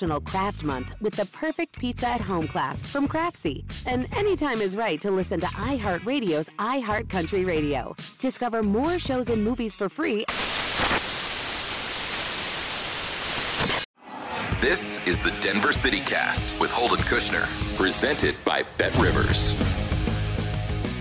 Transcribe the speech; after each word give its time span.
National 0.00 0.20
Craft 0.22 0.64
Month 0.64 0.94
with 1.02 1.12
the 1.12 1.26
perfect 1.26 1.78
pizza 1.78 2.08
at 2.08 2.22
home 2.22 2.48
class 2.48 2.82
from 2.82 3.06
Craftsy. 3.06 3.64
And 3.84 4.06
anytime 4.16 4.62
is 4.62 4.74
right 4.74 4.98
to 5.02 5.10
listen 5.10 5.40
to 5.40 5.46
iHeartRadio's 5.46 6.48
iHeartCountry 6.58 7.46
Radio. 7.46 7.94
Discover 8.18 8.62
more 8.62 8.98
shows 8.98 9.28
and 9.28 9.44
movies 9.44 9.76
for 9.76 9.90
free. 9.90 10.24
This 14.62 15.06
is 15.06 15.20
the 15.20 15.36
Denver 15.42 15.72
City 15.72 16.00
Cast 16.00 16.58
with 16.58 16.72
Holden 16.72 17.00
Kushner, 17.00 17.46
presented 17.76 18.36
by 18.42 18.64
Bet 18.78 18.96
Rivers. 18.96 19.54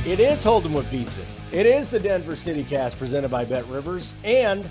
It 0.05 0.19
is 0.19 0.43
Holden 0.43 0.73
with 0.73 0.87
Visa. 0.87 1.21
It 1.53 1.65
is 1.65 1.87
the 1.87 2.01
Denver 2.01 2.35
City 2.35 2.65
Cast 2.65 2.99
presented 2.99 3.31
by 3.31 3.45
Bet 3.45 3.65
Rivers, 3.67 4.13
and 4.25 4.69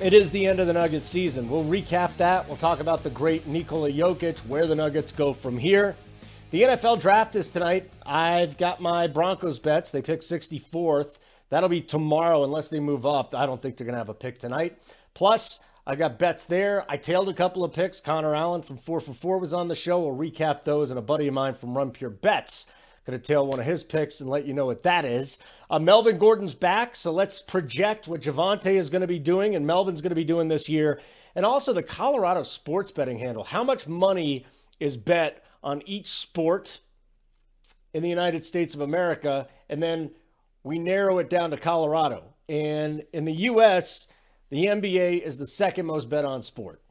it 0.00 0.12
is 0.12 0.30
the 0.30 0.46
end 0.46 0.60
of 0.60 0.66
the 0.66 0.72
Nuggets 0.72 1.08
season. 1.08 1.50
We'll 1.50 1.64
recap 1.64 2.16
that. 2.18 2.46
We'll 2.46 2.56
talk 2.56 2.78
about 2.78 3.02
the 3.02 3.10
great 3.10 3.46
Nikola 3.46 3.90
Jokic, 3.90 4.38
where 4.46 4.66
the 4.66 4.76
Nuggets 4.76 5.10
go 5.10 5.32
from 5.32 5.58
here. 5.58 5.96
The 6.50 6.62
NFL 6.62 7.00
draft 7.00 7.34
is 7.34 7.48
tonight. 7.48 7.90
I've 8.06 8.56
got 8.56 8.80
my 8.80 9.08
Broncos 9.08 9.58
bets. 9.58 9.90
They 9.90 10.00
pick 10.00 10.20
64th. 10.20 11.14
That'll 11.50 11.68
be 11.68 11.80
tomorrow 11.80 12.44
unless 12.44 12.68
they 12.68 12.78
move 12.78 13.06
up. 13.06 13.34
I 13.34 13.44
don't 13.44 13.60
think 13.60 13.76
they're 13.76 13.86
going 13.86 13.94
to 13.94 13.98
have 13.98 14.08
a 14.08 14.14
pick 14.14 14.38
tonight. 14.38 14.78
Plus, 15.14 15.58
I 15.86 15.96
got 15.96 16.18
bets 16.18 16.44
there. 16.44 16.84
I 16.88 16.96
tailed 16.96 17.28
a 17.28 17.34
couple 17.34 17.64
of 17.64 17.72
picks. 17.72 18.00
Connor 18.00 18.34
Allen 18.34 18.62
from 18.62 18.76
4 18.76 19.00
for 19.00 19.14
4 19.14 19.38
was 19.38 19.52
on 19.52 19.66
the 19.66 19.74
show. 19.74 20.00
We'll 20.00 20.16
recap 20.30 20.62
those. 20.62 20.90
And 20.90 20.98
a 20.98 21.02
buddy 21.02 21.26
of 21.26 21.34
mine 21.34 21.54
from 21.54 21.76
Run 21.76 21.90
Pure 21.90 22.10
Bets 22.10 22.66
going 23.08 23.18
to 23.18 23.26
tail 23.26 23.46
one 23.46 23.58
of 23.58 23.64
his 23.64 23.84
picks 23.84 24.20
and 24.20 24.28
let 24.28 24.44
you 24.44 24.52
know 24.52 24.66
what 24.66 24.82
that 24.82 25.06
is. 25.06 25.38
Uh, 25.70 25.78
Melvin 25.78 26.18
Gordon's 26.18 26.52
back, 26.52 26.94
so 26.94 27.10
let's 27.10 27.40
project 27.40 28.06
what 28.06 28.20
Javonte 28.20 28.74
is 28.74 28.90
going 28.90 29.00
to 29.00 29.06
be 29.06 29.18
doing 29.18 29.54
and 29.54 29.66
Melvin's 29.66 30.02
going 30.02 30.10
to 30.10 30.16
be 30.16 30.24
doing 30.24 30.48
this 30.48 30.68
year. 30.68 31.00
And 31.34 31.46
also 31.46 31.72
the 31.72 31.82
Colorado 31.82 32.42
sports 32.42 32.90
betting 32.90 33.18
handle. 33.18 33.44
How 33.44 33.64
much 33.64 33.86
money 33.86 34.44
is 34.78 34.98
bet 34.98 35.42
on 35.62 35.82
each 35.86 36.08
sport 36.08 36.80
in 37.94 38.02
the 38.02 38.10
United 38.10 38.44
States 38.44 38.74
of 38.74 38.82
America? 38.82 39.48
And 39.70 39.82
then 39.82 40.10
we 40.62 40.78
narrow 40.78 41.18
it 41.18 41.30
down 41.30 41.50
to 41.52 41.56
Colorado. 41.56 42.34
And 42.46 43.04
in 43.14 43.24
the 43.24 43.32
U.S., 43.32 44.06
the 44.50 44.66
NBA 44.66 45.22
is 45.22 45.38
the 45.38 45.46
second 45.46 45.86
most 45.86 46.10
bet 46.10 46.26
on 46.26 46.42
sport. 46.42 46.82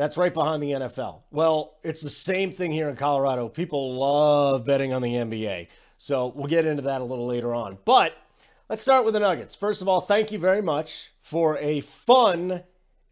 That's 0.00 0.16
right 0.16 0.32
behind 0.32 0.62
the 0.62 0.70
NFL. 0.70 1.24
Well, 1.30 1.76
it's 1.82 2.00
the 2.00 2.08
same 2.08 2.52
thing 2.52 2.72
here 2.72 2.88
in 2.88 2.96
Colorado. 2.96 3.50
People 3.50 3.96
love 3.96 4.64
betting 4.64 4.94
on 4.94 5.02
the 5.02 5.12
NBA. 5.12 5.68
So 5.98 6.32
we'll 6.34 6.46
get 6.46 6.64
into 6.64 6.84
that 6.84 7.02
a 7.02 7.04
little 7.04 7.26
later 7.26 7.54
on. 7.54 7.76
But 7.84 8.14
let's 8.70 8.80
start 8.80 9.04
with 9.04 9.12
the 9.12 9.20
Nuggets. 9.20 9.54
First 9.54 9.82
of 9.82 9.88
all, 9.88 10.00
thank 10.00 10.32
you 10.32 10.38
very 10.38 10.62
much 10.62 11.12
for 11.20 11.58
a 11.58 11.82
fun 11.82 12.62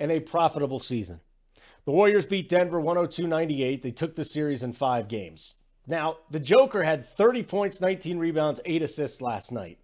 and 0.01 0.11
a 0.11 0.21
profitable 0.21 0.79
season. 0.79 1.21
The 1.85 1.93
Warriors 1.93 2.25
beat 2.25 2.49
Denver 2.49 2.81
102 2.81 3.27
98. 3.27 3.83
They 3.83 3.91
took 3.91 4.17
the 4.17 4.25
series 4.25 4.63
in 4.63 4.73
five 4.73 5.09
games. 5.09 5.57
Now, 5.87 6.17
the 6.31 6.41
Joker 6.41 6.85
had 6.85 7.07
30 7.07 7.43
points, 7.43 7.83
19 7.83 8.17
rebounds, 8.17 8.63
8 8.65 8.81
assists 8.81 9.21
last 9.21 9.53
night. 9.53 9.79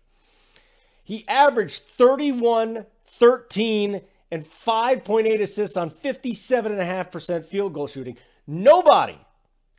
He 1.02 1.28
averaged 1.28 1.82
31, 1.82 2.86
13, 3.04 4.00
and 4.34 4.44
5.8 4.44 5.40
assists 5.40 5.76
on 5.76 5.92
57.5% 5.92 7.44
field 7.44 7.72
goal 7.72 7.86
shooting. 7.86 8.18
Nobody 8.48 9.16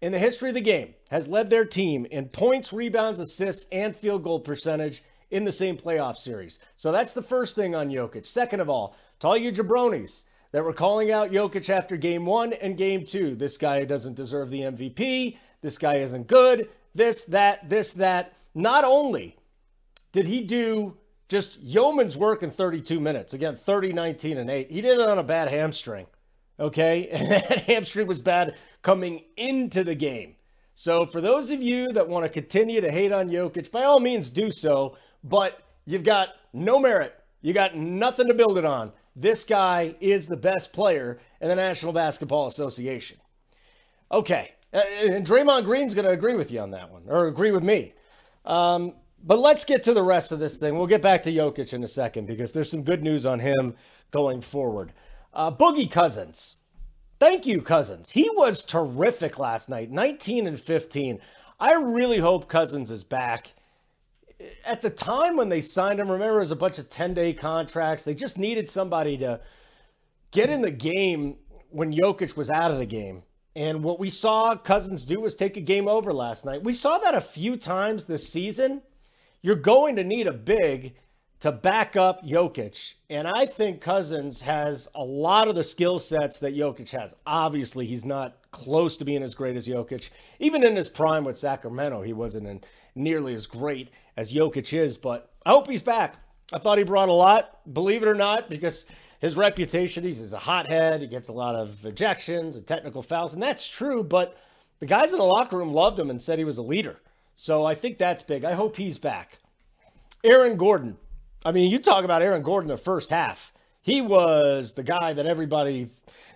in 0.01 0.13
the 0.13 0.17
history 0.17 0.47
of 0.47 0.55
the 0.55 0.61
game 0.61 0.93
has 1.09 1.27
led 1.27 1.49
their 1.49 1.65
team 1.65 2.05
in 2.09 2.29
points, 2.29 2.71
rebounds, 2.71 3.19
assists, 3.19 3.65
and 3.69 3.93
field 3.93 4.23
goal 4.23 4.39
percentage 4.39 5.03
in 5.29 5.43
the 5.43 5.51
same 5.51 5.75
playoff 5.75 6.17
series. 6.17 6.57
So 6.77 6.93
that's 6.93 7.11
the 7.11 7.21
first 7.21 7.53
thing 7.53 7.75
on 7.75 7.89
Jokic. 7.89 8.25
Second 8.25 8.61
of 8.61 8.69
all, 8.69 8.95
to 9.19 9.27
all 9.27 9.35
you 9.35 9.51
jabronis 9.51 10.23
that 10.53 10.63
were 10.63 10.71
calling 10.71 11.11
out 11.11 11.31
Jokic 11.31 11.69
after 11.69 11.97
game 11.97 12.25
one 12.25 12.53
and 12.53 12.77
game 12.77 13.05
two, 13.05 13.35
this 13.35 13.57
guy 13.57 13.83
doesn't 13.83 14.15
deserve 14.15 14.49
the 14.49 14.61
MVP. 14.61 15.37
This 15.61 15.77
guy 15.77 15.95
isn't 15.95 16.27
good. 16.27 16.69
This, 16.93 17.25
that, 17.25 17.67
this, 17.67 17.91
that. 17.93 18.31
Not 18.53 18.85
only 18.85 19.35
did 20.13 20.27
he 20.27 20.43
do 20.43 20.95
just 21.27 21.59
yeoman's 21.59 22.15
work 22.15 22.43
in 22.43 22.49
32 22.49 22.99
minutes. 22.99 23.33
Again, 23.33 23.55
30, 23.55 23.93
19, 23.93 24.37
and 24.37 24.49
8. 24.49 24.71
He 24.71 24.81
did 24.81 24.99
it 24.99 25.07
on 25.07 25.17
a 25.17 25.23
bad 25.23 25.49
hamstring. 25.49 26.07
Okay? 26.59 27.09
And 27.11 27.31
that 27.31 27.61
hamstring 27.63 28.07
was 28.07 28.19
bad 28.19 28.55
coming 28.81 29.23
into 29.37 29.83
the 29.83 29.95
game. 29.95 30.35
So 30.75 31.05
for 31.05 31.21
those 31.21 31.51
of 31.51 31.61
you 31.61 31.93
that 31.93 32.07
want 32.07 32.25
to 32.25 32.29
continue 32.29 32.81
to 32.81 32.91
hate 32.91 33.11
on 33.11 33.29
Jokic, 33.29 33.71
by 33.71 33.83
all 33.83 33.99
means 33.99 34.29
do 34.29 34.51
so. 34.51 34.97
But 35.23 35.59
you've 35.85 36.03
got 36.03 36.29
no 36.53 36.79
merit. 36.79 37.15
You 37.41 37.53
got 37.53 37.75
nothing 37.75 38.27
to 38.27 38.33
build 38.33 38.57
it 38.57 38.65
on. 38.65 38.91
This 39.15 39.45
guy 39.45 39.95
is 40.01 40.27
the 40.27 40.37
best 40.37 40.73
player 40.73 41.19
in 41.39 41.47
the 41.47 41.55
National 41.55 41.93
Basketball 41.93 42.47
Association. 42.47 43.17
Okay. 44.11 44.51
And 44.73 45.25
Draymond 45.25 45.63
Green's 45.63 45.93
going 45.93 46.05
to 46.05 46.11
agree 46.11 46.35
with 46.35 46.51
you 46.51 46.59
on 46.59 46.71
that 46.71 46.91
one, 46.91 47.03
or 47.07 47.27
agree 47.27 47.51
with 47.51 47.63
me. 47.63 47.93
Um, 48.43 48.93
but 49.25 49.39
let's 49.39 49.65
get 49.65 49.83
to 49.83 49.93
the 49.93 50.03
rest 50.03 50.31
of 50.31 50.39
this 50.39 50.57
thing. 50.57 50.77
We'll 50.77 50.87
get 50.87 51.01
back 51.01 51.23
to 51.23 51.31
Jokic 51.31 51.73
in 51.73 51.83
a 51.83 51.87
second 51.87 52.27
because 52.27 52.53
there's 52.53 52.69
some 52.69 52.83
good 52.83 53.03
news 53.03 53.25
on 53.25 53.39
him 53.39 53.75
going 54.11 54.39
forward. 54.41 54.93
Uh, 55.33 55.51
Boogie 55.51 55.89
Cousins. 55.89 56.57
Thank 57.19 57.45
you, 57.45 57.61
Cousins. 57.61 58.11
He 58.11 58.29
was 58.29 58.63
terrific 58.63 59.39
last 59.39 59.67
night, 59.67 59.89
19 59.89 60.47
and 60.47 60.59
15. 60.59 61.19
I 61.59 61.73
really 61.73 62.19
hope 62.19 62.47
Cousins 62.47 62.91
is 62.91 63.03
back. 63.03 63.53
At 64.63 64.81
the 64.81 64.89
time 64.89 65.37
when 65.37 65.49
they 65.49 65.61
signed 65.61 65.99
him, 65.99 66.11
remember, 66.11 66.35
it 66.35 66.39
was 66.39 66.51
a 66.51 66.57
bunch 66.57 66.77
of 66.77 66.89
10 66.89 67.13
day 67.13 67.33
contracts. 67.33 68.03
They 68.03 68.13
just 68.13 68.37
needed 68.37 68.69
somebody 68.69 69.17
to 69.17 69.39
get 70.31 70.49
in 70.49 70.61
the 70.61 70.71
game 70.71 71.37
when 71.69 71.93
Jokic 71.93 72.35
was 72.35 72.49
out 72.49 72.71
of 72.71 72.77
the 72.77 72.85
game. 72.85 73.23
And 73.55 73.83
what 73.83 73.99
we 73.99 74.09
saw 74.09 74.55
Cousins 74.55 75.05
do 75.05 75.21
was 75.21 75.33
take 75.33 75.55
a 75.55 75.61
game 75.61 75.87
over 75.87 76.11
last 76.11 76.43
night. 76.43 76.63
We 76.63 76.73
saw 76.73 76.97
that 76.99 77.15
a 77.15 77.21
few 77.21 77.55
times 77.55 78.05
this 78.05 78.27
season. 78.27 78.81
You're 79.45 79.53
going 79.53 79.97
to 79.97 80.03
need 80.03 80.25
a 80.25 80.33
big 80.33 80.95
to 81.41 81.51
back 81.51 81.95
up 81.95 82.25
Jokic. 82.25 82.95
And 83.11 83.27
I 83.27 83.45
think 83.45 83.79
Cousins 83.79 84.41
has 84.41 84.87
a 84.95 85.03
lot 85.03 85.47
of 85.47 85.53
the 85.53 85.63
skill 85.63 85.99
sets 85.99 86.39
that 86.39 86.55
Jokic 86.55 86.89
has. 86.99 87.13
Obviously, 87.27 87.85
he's 87.85 88.03
not 88.03 88.37
close 88.49 88.97
to 88.97 89.05
being 89.05 89.21
as 89.21 89.35
great 89.35 89.55
as 89.55 89.67
Jokic. 89.67 90.09
Even 90.39 90.65
in 90.65 90.75
his 90.75 90.89
prime 90.89 91.23
with 91.23 91.37
Sacramento, 91.37 92.01
he 92.01 92.11
wasn't 92.11 92.65
nearly 92.95 93.35
as 93.35 93.45
great 93.45 93.91
as 94.17 94.33
Jokic 94.33 94.73
is, 94.73 94.97
but 94.97 95.31
I 95.45 95.51
hope 95.51 95.69
he's 95.69 95.83
back. 95.83 96.15
I 96.51 96.57
thought 96.57 96.79
he 96.79 96.83
brought 96.83 97.09
a 97.09 97.13
lot, 97.13 97.71
believe 97.71 98.01
it 98.01 98.09
or 98.09 98.15
not, 98.15 98.49
because 98.49 98.87
his 99.19 99.37
reputation, 99.37 100.03
he's 100.03 100.33
a 100.33 100.39
hothead. 100.39 101.01
He 101.01 101.07
gets 101.07 101.29
a 101.29 101.33
lot 101.33 101.53
of 101.53 101.69
ejections 101.83 102.55
and 102.55 102.65
technical 102.65 103.03
fouls, 103.03 103.35
and 103.35 103.43
that's 103.43 103.67
true, 103.67 104.03
but 104.03 104.39
the 104.79 104.87
guys 104.87 105.11
in 105.11 105.19
the 105.19 105.23
locker 105.23 105.55
room 105.55 105.71
loved 105.71 105.99
him 105.99 106.09
and 106.09 106.19
said 106.19 106.39
he 106.39 106.45
was 106.45 106.57
a 106.57 106.63
leader. 106.63 106.97
So 107.35 107.65
I 107.65 107.75
think 107.75 107.97
that's 107.97 108.23
big. 108.23 108.43
I 108.43 108.53
hope 108.53 108.77
he's 108.77 108.97
back. 108.97 109.39
Aaron 110.23 110.57
Gordon. 110.57 110.97
I 111.45 111.51
mean, 111.51 111.69
you 111.69 111.79
talk 111.79 112.03
about 112.03 112.21
Aaron 112.21 112.41
Gordon 112.41 112.69
the 112.69 112.77
first 112.77 113.09
half. 113.09 113.53
He 113.81 114.01
was 114.01 114.73
the 114.73 114.83
guy 114.83 115.13
that 115.13 115.27
everybody 115.27 115.89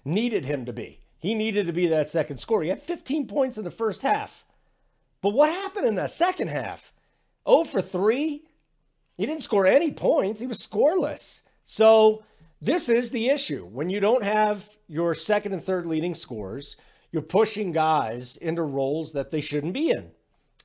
needed 0.06 0.46
him 0.46 0.66
to 0.66 0.74
be. 0.74 1.00
He 1.18 1.34
needed 1.34 1.66
to 1.68 1.74
be 1.74 1.88
that 1.88 2.10
second 2.10 2.38
scorer. 2.38 2.64
He 2.64 2.70
had 2.70 2.82
15 2.82 3.28
points 3.28 3.58
in 3.58 3.64
the 3.64 3.72
first 3.72 4.02
half. 4.02 4.46
But 5.22 5.34
what 5.34 5.50
happened 5.50 5.88
in 5.88 5.96
the 5.96 6.08
second 6.08 6.50
half? 6.50 6.94
0 7.48 7.64
for 7.64 7.82
3. 7.82 8.44
He 9.18 9.26
didn't 9.26 9.44
score 9.44 9.66
any 9.66 9.92
points. 9.92 10.40
He 10.40 10.48
was 10.48 10.66
scoreless. 10.66 11.42
So 11.64 12.24
this 12.62 12.88
is 12.88 13.10
the 13.10 13.30
issue. 13.30 13.66
When 13.66 13.90
you 13.90 14.00
don't 14.00 14.24
have 14.24 14.70
your 14.88 15.14
second 15.14 15.54
and 15.54 15.64
third 15.64 15.86
leading 15.86 16.16
scorers, 16.16 16.78
you're 17.12 17.22
pushing 17.22 17.72
guys 17.72 18.38
into 18.38 18.64
roles 18.64 19.14
that 19.14 19.32
they 19.32 19.42
shouldn't 19.42 19.74
be 19.74 19.90
in. 19.90 20.12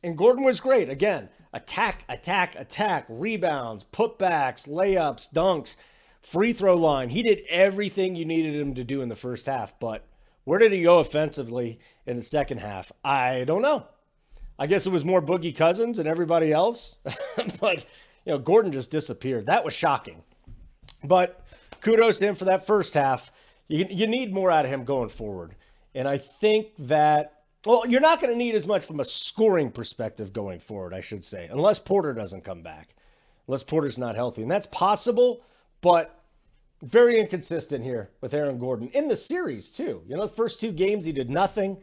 And 0.05 0.19
Gordon 0.19 0.45
was 0.45 0.61
great. 0.61 0.91
Again, 0.91 1.31
attack, 1.55 2.05
attack, 2.11 2.57
attack, 2.57 3.07
rebounds, 3.09 3.85
putbacks, 3.85 4.69
layups, 4.69 5.33
dunks, 5.33 5.77
free 6.21 6.53
throw 6.53 6.77
line. 6.77 7.09
He 7.09 7.23
did 7.23 7.43
everything 7.49 8.15
you 8.15 8.27
needed 8.27 8.55
him 8.55 8.75
to 8.75 8.85
do 8.85 9.01
in 9.01 9.09
the 9.09 9.17
first 9.17 9.47
half. 9.47 9.79
But 9.81 10.07
where 10.45 10.59
did 10.59 10.73
he 10.73 10.83
go 10.83 10.99
offensively 10.99 11.81
in 12.07 12.17
the 12.17 12.23
second 12.23 12.59
half? 12.59 12.93
I 13.03 13.45
don't 13.45 13.63
know. 13.63 13.87
I 14.59 14.67
guess 14.67 14.87
it 14.87 14.93
was 14.93 15.07
more 15.07 15.23
Boogie 15.23 15.57
Cousins 15.57 15.99
and 15.99 16.07
everybody 16.07 16.53
else. 16.53 16.99
but, 17.59 17.87
you 18.27 18.33
know, 18.33 18.39
Gordon 18.39 18.73
just 18.73 18.91
disappeared. 18.91 19.47
That 19.47 19.65
was 19.65 19.73
shocking. 19.73 20.23
But 21.03 21.47
kudos 21.81 22.19
to 22.19 22.27
him 22.27 22.35
for 22.35 22.45
that 22.45 22.67
first 22.67 22.93
half. 22.93 23.33
You, 23.69 23.87
you 23.89 24.07
need 24.07 24.35
more 24.35 24.51
out 24.51 24.67
of 24.67 24.71
him 24.71 24.85
going 24.85 25.09
forward. 25.09 25.57
And 25.95 26.07
I 26.07 26.19
think 26.19 26.69
that, 26.81 27.44
well, 27.65 27.87
you're 27.87 28.01
not 28.01 28.21
going 28.21 28.33
to 28.33 28.39
need 28.39 28.55
as 28.55 28.67
much 28.67 28.85
from 28.85 29.01
a 29.01 29.05
scoring 29.05 29.71
perspective 29.71 30.33
going 30.33 30.61
forward, 30.61 30.93
I 30.93 31.01
should 31.01 31.25
say, 31.25 31.49
unless 31.51 31.79
Porter 31.79 32.13
doesn't 32.13 32.45
come 32.45 32.63
back, 32.63 32.95
unless 33.47 33.65
Porter's 33.65 33.99
not 33.99 34.17
healthy. 34.17 34.43
And 34.43 34.51
that's 34.51 34.67
possible, 34.67 35.43
but 35.81 36.21
very 36.83 37.19
inconsistent 37.19 37.83
here 37.83 38.11
with 38.21 38.35
Aaron 38.35 38.59
Gordon 38.59 38.89
in 38.89 39.09
the 39.09 39.17
series, 39.17 39.71
too. 39.71 40.03
You 40.07 40.17
know, 40.17 40.27
the 40.27 40.35
first 40.35 40.61
two 40.61 40.73
games, 40.73 41.05
he 41.05 41.13
did 41.13 41.31
nothing. 41.31 41.79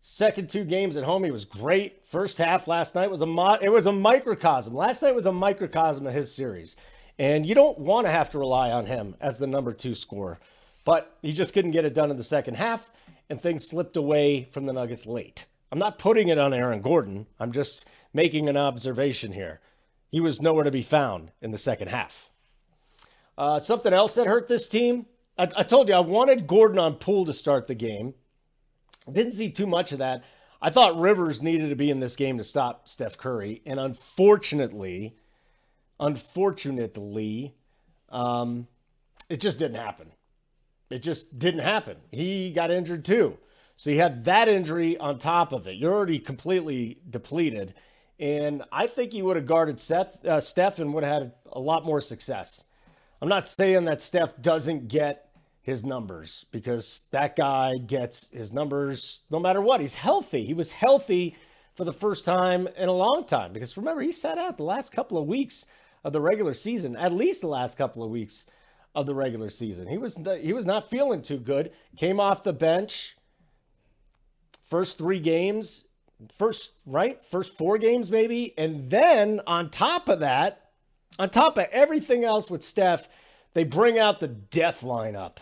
Second 0.00 0.50
two 0.50 0.64
games 0.64 0.96
at 0.96 1.04
home, 1.04 1.22
he 1.22 1.30
was 1.30 1.44
great. 1.44 2.04
First 2.06 2.38
half 2.38 2.66
last 2.66 2.94
night 2.94 3.10
was 3.10 3.20
a 3.20 3.26
mo- 3.26 3.58
it 3.60 3.70
was 3.70 3.86
a 3.86 3.92
microcosm. 3.92 4.74
Last 4.74 5.02
night 5.02 5.14
was 5.14 5.26
a 5.26 5.32
microcosm 5.32 6.06
of 6.06 6.14
his 6.14 6.34
series, 6.34 6.74
and 7.18 7.46
you 7.46 7.54
don't 7.54 7.78
want 7.78 8.06
to 8.06 8.10
have 8.10 8.30
to 8.30 8.38
rely 8.38 8.72
on 8.72 8.86
him 8.86 9.14
as 9.20 9.38
the 9.38 9.46
number 9.46 9.72
two 9.72 9.94
scorer. 9.94 10.40
But 10.84 11.16
he 11.22 11.32
just 11.32 11.54
couldn't 11.54 11.70
get 11.70 11.84
it 11.84 11.94
done 11.94 12.10
in 12.10 12.16
the 12.16 12.24
second 12.24 12.54
half, 12.54 12.90
and 13.32 13.40
things 13.40 13.66
slipped 13.66 13.96
away 13.96 14.46
from 14.52 14.66
the 14.66 14.74
Nuggets 14.74 15.06
late. 15.06 15.46
I'm 15.72 15.78
not 15.78 15.98
putting 15.98 16.28
it 16.28 16.36
on 16.36 16.52
Aaron 16.52 16.82
Gordon. 16.82 17.26
I'm 17.40 17.50
just 17.50 17.86
making 18.12 18.46
an 18.46 18.58
observation 18.58 19.32
here. 19.32 19.62
He 20.10 20.20
was 20.20 20.42
nowhere 20.42 20.64
to 20.64 20.70
be 20.70 20.82
found 20.82 21.30
in 21.40 21.50
the 21.50 21.56
second 21.56 21.88
half. 21.88 22.30
Uh, 23.38 23.58
something 23.58 23.94
else 23.94 24.14
that 24.16 24.26
hurt 24.26 24.48
this 24.48 24.68
team. 24.68 25.06
I, 25.38 25.48
I 25.56 25.62
told 25.62 25.88
you 25.88 25.94
I 25.94 26.00
wanted 26.00 26.46
Gordon 26.46 26.78
on 26.78 26.96
Poole 26.96 27.24
to 27.24 27.32
start 27.32 27.68
the 27.68 27.74
game. 27.74 28.12
Didn't 29.10 29.32
see 29.32 29.48
too 29.48 29.66
much 29.66 29.92
of 29.92 29.98
that. 30.00 30.24
I 30.60 30.68
thought 30.68 31.00
Rivers 31.00 31.40
needed 31.40 31.70
to 31.70 31.74
be 31.74 31.88
in 31.88 32.00
this 32.00 32.16
game 32.16 32.36
to 32.36 32.44
stop 32.44 32.86
Steph 32.86 33.16
Curry, 33.16 33.62
and 33.64 33.80
unfortunately, 33.80 35.16
unfortunately, 35.98 37.54
um, 38.10 38.68
it 39.30 39.40
just 39.40 39.56
didn't 39.58 39.78
happen. 39.78 40.12
It 40.92 41.02
just 41.02 41.38
didn't 41.38 41.60
happen. 41.60 41.96
He 42.10 42.52
got 42.52 42.70
injured 42.70 43.04
too, 43.04 43.38
so 43.76 43.90
he 43.90 43.96
had 43.96 44.24
that 44.24 44.48
injury 44.48 44.98
on 44.98 45.18
top 45.18 45.52
of 45.52 45.66
it. 45.66 45.76
You're 45.76 45.94
already 45.94 46.18
completely 46.18 46.98
depleted, 47.08 47.74
and 48.20 48.62
I 48.70 48.86
think 48.86 49.12
he 49.12 49.22
would 49.22 49.36
have 49.36 49.46
guarded 49.46 49.80
Seth, 49.80 50.22
uh, 50.24 50.40
Steph 50.40 50.78
and 50.78 50.92
would 50.92 51.02
have 51.02 51.22
had 51.22 51.32
a 51.50 51.58
lot 51.58 51.86
more 51.86 52.00
success. 52.00 52.64
I'm 53.22 53.28
not 53.28 53.46
saying 53.46 53.84
that 53.86 54.02
Steph 54.02 54.40
doesn't 54.42 54.88
get 54.88 55.30
his 55.62 55.84
numbers 55.84 56.44
because 56.50 57.02
that 57.10 57.36
guy 57.36 57.74
gets 57.78 58.28
his 58.28 58.52
numbers 58.52 59.20
no 59.30 59.38
matter 59.38 59.60
what. 59.60 59.80
He's 59.80 59.94
healthy. 59.94 60.44
He 60.44 60.54
was 60.54 60.72
healthy 60.72 61.36
for 61.74 61.84
the 61.84 61.92
first 61.92 62.24
time 62.24 62.68
in 62.76 62.88
a 62.88 62.92
long 62.92 63.24
time 63.26 63.52
because 63.52 63.76
remember, 63.76 64.02
he 64.02 64.12
sat 64.12 64.38
out 64.38 64.56
the 64.56 64.64
last 64.64 64.92
couple 64.92 65.16
of 65.16 65.26
weeks 65.26 65.64
of 66.04 66.12
the 66.12 66.20
regular 66.20 66.52
season, 66.52 66.96
at 66.96 67.12
least 67.12 67.40
the 67.40 67.46
last 67.46 67.78
couple 67.78 68.02
of 68.02 68.10
weeks 68.10 68.44
of 68.94 69.06
the 69.06 69.14
regular 69.14 69.50
season. 69.50 69.88
He 69.88 69.98
was 69.98 70.18
he 70.40 70.52
was 70.52 70.66
not 70.66 70.90
feeling 70.90 71.22
too 71.22 71.38
good. 71.38 71.72
Came 71.96 72.20
off 72.20 72.42
the 72.42 72.52
bench 72.52 73.16
first 74.68 74.96
3 74.98 75.20
games, 75.20 75.84
first 76.38 76.72
right? 76.86 77.22
First 77.24 77.56
4 77.58 77.78
games 77.78 78.10
maybe, 78.10 78.54
and 78.56 78.90
then 78.90 79.40
on 79.46 79.70
top 79.70 80.08
of 80.08 80.20
that, 80.20 80.70
on 81.18 81.30
top 81.30 81.58
of 81.58 81.66
everything 81.72 82.24
else 82.24 82.50
with 82.50 82.62
Steph, 82.62 83.08
they 83.54 83.64
bring 83.64 83.98
out 83.98 84.20
the 84.20 84.28
death 84.28 84.80
lineup 84.80 85.36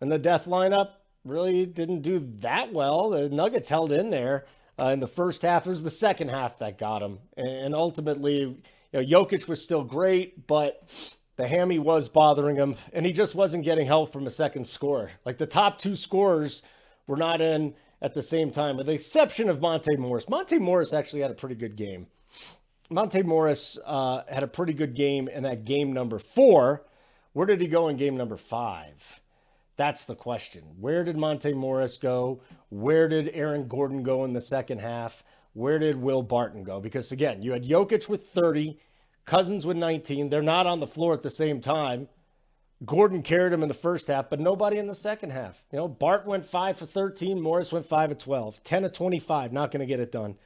and 0.00 0.10
the 0.10 0.18
death 0.18 0.46
lineup 0.46 0.90
really 1.24 1.66
didn't 1.66 2.02
do 2.02 2.18
that 2.40 2.72
well. 2.72 3.10
The 3.10 3.28
Nuggets 3.28 3.68
held 3.68 3.92
in 3.92 4.10
there 4.10 4.46
uh, 4.80 4.86
in 4.88 5.00
the 5.00 5.06
first 5.06 5.42
half. 5.42 5.66
It 5.66 5.70
was 5.70 5.82
the 5.82 5.90
second 5.90 6.28
half 6.28 6.58
that 6.58 6.78
got 6.78 7.00
them, 7.00 7.18
and 7.36 7.74
ultimately, 7.74 8.40
you 8.40 8.56
know, 8.92 9.00
Jokic 9.00 9.48
was 9.48 9.62
still 9.62 9.82
great, 9.82 10.46
but 10.46 10.82
the 11.36 11.46
hammy 11.46 11.78
was 11.78 12.08
bothering 12.08 12.56
him, 12.56 12.76
and 12.92 13.04
he 13.04 13.12
just 13.12 13.34
wasn't 13.34 13.64
getting 13.64 13.86
help 13.86 14.12
from 14.12 14.26
a 14.26 14.30
second 14.30 14.66
scorer. 14.66 15.10
Like 15.24 15.38
the 15.38 15.46
top 15.46 15.78
two 15.78 15.94
scorers 15.94 16.62
were 17.06 17.16
not 17.16 17.40
in 17.40 17.74
at 18.00 18.14
the 18.14 18.22
same 18.22 18.50
time, 18.50 18.76
with 18.76 18.86
the 18.86 18.92
exception 18.92 19.48
of 19.48 19.60
Monte 19.60 19.96
Morris. 19.96 20.28
Monte 20.28 20.58
Morris 20.58 20.92
actually 20.92 21.22
had 21.22 21.30
a 21.30 21.34
pretty 21.34 21.54
good 21.54 21.76
game. 21.76 22.06
Monte 22.88 23.22
Morris 23.22 23.78
uh, 23.84 24.22
had 24.28 24.42
a 24.42 24.48
pretty 24.48 24.72
good 24.72 24.94
game 24.94 25.28
in 25.28 25.42
that 25.42 25.64
game 25.64 25.92
number 25.92 26.18
four. 26.18 26.84
Where 27.32 27.46
did 27.46 27.60
he 27.60 27.66
go 27.66 27.88
in 27.88 27.96
game 27.96 28.16
number 28.16 28.36
five? 28.36 29.20
That's 29.76 30.04
the 30.04 30.14
question. 30.14 30.62
Where 30.80 31.04
did 31.04 31.18
Monte 31.18 31.52
Morris 31.52 31.96
go? 31.98 32.40
Where 32.70 33.08
did 33.08 33.30
Aaron 33.34 33.68
Gordon 33.68 34.02
go 34.02 34.24
in 34.24 34.32
the 34.32 34.40
second 34.40 34.80
half? 34.80 35.22
Where 35.52 35.78
did 35.78 35.96
Will 35.96 36.22
Barton 36.22 36.64
go? 36.64 36.80
Because 36.80 37.12
again, 37.12 37.42
you 37.42 37.52
had 37.52 37.64
Jokic 37.64 38.08
with 38.08 38.28
30, 38.28 38.78
Cousins 39.26 39.66
with 39.66 39.76
19. 39.76 40.30
They're 40.30 40.42
not 40.42 40.66
on 40.66 40.80
the 40.80 40.86
floor 40.86 41.12
at 41.12 41.22
the 41.22 41.30
same 41.30 41.60
time. 41.60 42.08
Gordon 42.84 43.22
carried 43.22 43.52
him 43.52 43.62
in 43.62 43.68
the 43.68 43.74
first 43.74 44.06
half, 44.06 44.30
but 44.30 44.40
nobody 44.40 44.78
in 44.78 44.86
the 44.86 44.94
second 44.94 45.30
half. 45.30 45.62
You 45.72 45.78
know, 45.78 45.88
Bart 45.88 46.26
went 46.26 46.44
5 46.44 46.78
for 46.78 46.86
13, 46.86 47.40
Morris 47.40 47.72
went 47.72 47.86
5 47.86 48.12
of 48.12 48.18
12, 48.18 48.62
10 48.62 48.84
of 48.84 48.92
25, 48.92 49.52
not 49.52 49.70
going 49.70 49.80
to 49.80 49.86
get 49.86 50.00
it 50.00 50.12
done. 50.12 50.36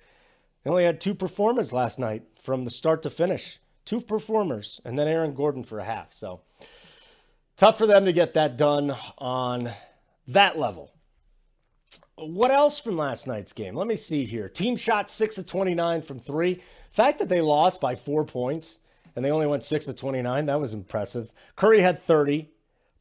They 0.62 0.70
only 0.70 0.84
had 0.84 1.00
two 1.00 1.14
performers 1.14 1.72
last 1.72 1.99
night 1.99 2.22
from 2.42 2.64
the 2.64 2.70
start 2.70 3.02
to 3.02 3.10
finish. 3.10 3.58
Two 3.84 4.00
performers, 4.00 4.80
and 4.84 4.96
then 4.99 5.08
Aaron 5.08 5.34
Gordon 5.34 5.64
for 5.64 5.80
a 5.80 5.84
half. 5.84 6.12
So, 6.12 6.42
Tough 7.60 7.76
for 7.76 7.87
them 7.87 8.06
to 8.06 8.12
get 8.14 8.32
that 8.32 8.56
done 8.56 8.96
on 9.18 9.70
that 10.28 10.58
level. 10.58 10.90
What 12.16 12.50
else 12.50 12.80
from 12.80 12.96
last 12.96 13.26
night's 13.26 13.52
game? 13.52 13.75
Let 13.75 13.87
me 13.87 13.96
see 13.96 14.25
here. 14.25 14.49
Team 14.49 14.78
shot 14.78 15.10
6 15.10 15.37
of 15.37 15.44
29 15.44 16.00
from 16.00 16.20
3. 16.20 16.62
Fact 16.90 17.18
that 17.18 17.28
they 17.28 17.40
lost 17.40 17.80
by 17.80 17.94
4 17.94 18.25
points 18.25 18.78
and 19.14 19.25
they 19.25 19.30
only 19.30 19.47
went 19.47 19.64
6 19.64 19.88
of 19.88 19.97
29, 19.97 20.47
that 20.47 20.61
was 20.61 20.73
impressive. 20.73 21.30
Curry 21.56 21.80
had 21.80 22.00
30. 22.02 22.49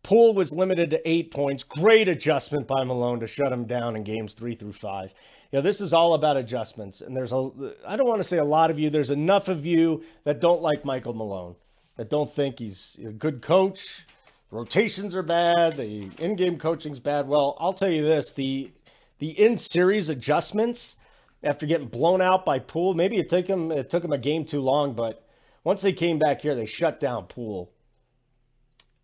Poole 0.01 0.33
was 0.33 0.51
limited 0.51 0.89
to 0.91 1.09
8 1.09 1.31
points. 1.31 1.63
Great 1.63 2.07
adjustment 2.07 2.67
by 2.67 2.83
Malone 2.83 3.19
to 3.19 3.27
shut 3.27 3.51
him 3.51 3.65
down 3.65 3.95
in 3.95 4.03
games 4.03 4.33
3 4.33 4.55
through 4.55 4.73
5. 4.73 5.13
You 5.51 5.57
know, 5.57 5.61
this 5.61 5.81
is 5.81 5.93
all 5.93 6.13
about 6.13 6.37
adjustments 6.37 7.01
and 7.01 7.15
there's 7.15 7.33
a 7.33 7.49
I 7.85 7.95
don't 7.95 8.07
want 8.07 8.19
to 8.19 8.27
say 8.27 8.37
a 8.37 8.43
lot 8.43 8.71
of 8.71 8.79
you, 8.79 8.89
there's 8.89 9.09
enough 9.09 9.47
of 9.47 9.65
you 9.65 10.03
that 10.23 10.39
don't 10.39 10.61
like 10.61 10.85
Michael 10.85 11.13
Malone. 11.13 11.55
That 11.97 12.09
don't 12.09 12.31
think 12.33 12.59
he's 12.59 12.97
a 13.05 13.11
good 13.11 13.41
coach, 13.41 14.05
rotations 14.51 15.15
are 15.15 15.23
bad, 15.23 15.75
the 15.75 16.09
in-game 16.17 16.57
coaching's 16.57 16.99
bad. 16.99 17.27
Well, 17.27 17.57
I'll 17.59 17.73
tell 17.73 17.89
you 17.89 18.03
this, 18.03 18.31
the 18.31 18.71
the 19.17 19.31
in-series 19.37 20.07
adjustments 20.07 20.95
after 21.43 21.65
getting 21.65 21.87
blown 21.87 22.21
out 22.21 22.45
by 22.45 22.59
Poole, 22.59 22.93
maybe 22.93 23.17
it 23.17 23.29
took 23.29 23.47
them 23.47 23.71
it 23.71 23.89
took 23.89 24.01
them 24.01 24.13
a 24.13 24.17
game 24.17 24.45
too 24.45 24.61
long, 24.61 24.93
but 24.93 25.25
once 25.63 25.81
they 25.81 25.93
came 25.93 26.19
back 26.19 26.41
here, 26.41 26.55
they 26.55 26.65
shut 26.65 26.99
down 26.99 27.25
Poole. 27.25 27.71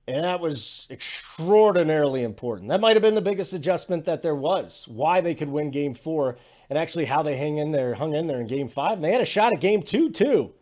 And 0.07 0.23
that 0.23 0.39
was 0.39 0.87
extraordinarily 0.91 2.23
important. 2.23 2.69
That 2.69 2.79
might 2.79 2.95
have 2.95 3.01
been 3.01 3.15
the 3.15 3.21
biggest 3.21 3.53
adjustment 3.53 4.05
that 4.05 4.21
there 4.21 4.35
was. 4.35 4.85
Why 4.87 5.19
they 5.19 5.33
could 5.33 5.49
win 5.49 5.71
game 5.71 5.95
4 5.95 6.37
and 6.69 6.77
actually 6.77 7.05
how 7.05 7.23
they 7.23 7.37
hang 7.37 7.57
in 7.57 7.71
there, 7.71 7.95
hung 7.95 8.13
in 8.13 8.27
there 8.27 8.39
in 8.39 8.47
game 8.47 8.67
5. 8.67 8.93
And 8.93 9.03
they 9.03 9.11
had 9.11 9.21
a 9.21 9.25
shot 9.25 9.53
at 9.53 9.61
game 9.61 9.81
2 9.81 10.11
too. 10.11 10.53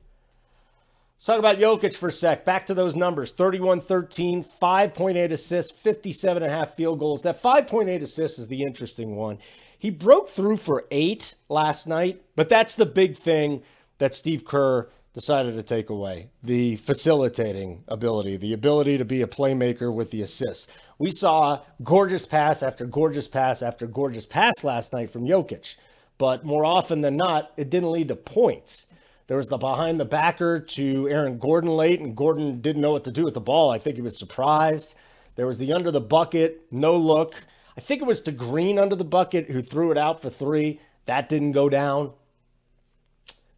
Let's 1.16 1.26
talk 1.26 1.40
about 1.40 1.58
Jokic 1.58 1.96
for 1.96 2.08
a 2.08 2.12
sec. 2.12 2.46
Back 2.46 2.66
to 2.68 2.74
those 2.74 2.96
numbers 2.96 3.32
31 3.32 3.82
13, 3.82 4.44
5.8 4.44 5.32
assists, 5.32 5.72
57 5.72 6.44
and 6.44 6.52
a 6.52 6.56
half 6.56 6.76
field 6.76 7.00
goals. 7.00 7.22
That 7.22 7.42
5.8 7.42 8.02
assists 8.02 8.40
is 8.40 8.48
the 8.48 8.62
interesting 8.62 9.16
one. 9.16 9.40
He 9.84 9.90
broke 9.90 10.30
through 10.30 10.56
for 10.56 10.86
eight 10.92 11.36
last 11.50 11.88
night, 11.88 12.22
but 12.38 12.48
that's 12.48 12.76
the 12.76 12.86
big 12.86 13.18
thing 13.18 13.64
that 13.98 14.14
Steve 14.16 14.46
Kerr 14.46 14.88
decided 15.14 15.56
to 15.56 15.62
take 15.62 15.90
away 15.90 16.30
the 16.42 16.78
facilitating 16.78 17.84
ability, 17.90 18.38
the 18.38 18.54
ability 18.54 18.98
to 18.98 19.04
be 19.04 19.24
a 19.24 19.28
playmaker 19.28 19.94
with 19.94 20.10
the 20.10 20.22
assists. 20.22 20.70
We 21.00 21.12
saw 21.12 21.64
gorgeous 21.84 22.26
pass 22.26 22.64
after 22.64 22.86
gorgeous 22.86 23.28
pass 23.28 23.62
after 23.62 23.86
gorgeous 23.86 24.26
pass 24.26 24.64
last 24.64 24.94
night 24.94 25.12
from 25.12 25.26
Jokic, 25.26 25.76
but 26.18 26.46
more 26.46 26.64
often 26.64 27.02
than 27.02 27.18
not, 27.18 27.52
it 27.58 27.70
didn't 27.70 27.92
lead 27.92 28.08
to 28.08 28.16
points. 28.16 28.86
There 29.28 29.36
was 29.36 29.50
the 29.50 29.58
behind 29.58 30.00
the 30.00 30.06
backer 30.06 30.62
to 30.62 31.10
Aaron 31.10 31.38
Gordon 31.40 31.72
late, 31.72 32.00
and 32.00 32.16
Gordon 32.16 32.62
didn't 32.62 32.82
know 32.82 32.94
what 32.94 33.04
to 33.04 33.12
do 33.12 33.26
with 33.26 33.34
the 33.34 33.42
ball. 33.42 33.70
I 33.70 33.80
think 33.80 33.98
he 33.98 34.02
was 34.02 34.18
surprised. 34.18 34.96
There 35.36 35.46
was 35.46 35.58
the 35.58 35.74
under 35.74 35.92
the 35.92 36.00
bucket, 36.00 36.62
no 36.72 36.96
look. 36.96 37.44
I 37.78 37.82
think 37.82 38.02
it 38.02 38.06
was 38.08 38.22
to 38.22 38.32
Green 38.32 38.78
under 38.78 38.96
the 38.96 39.04
bucket 39.04 39.50
who 39.50 39.62
threw 39.62 39.92
it 39.92 39.98
out 39.98 40.22
for 40.22 40.30
three. 40.30 40.80
That 41.06 41.30
didn't 41.30 41.54
go 41.54 41.70
down. 41.70 42.14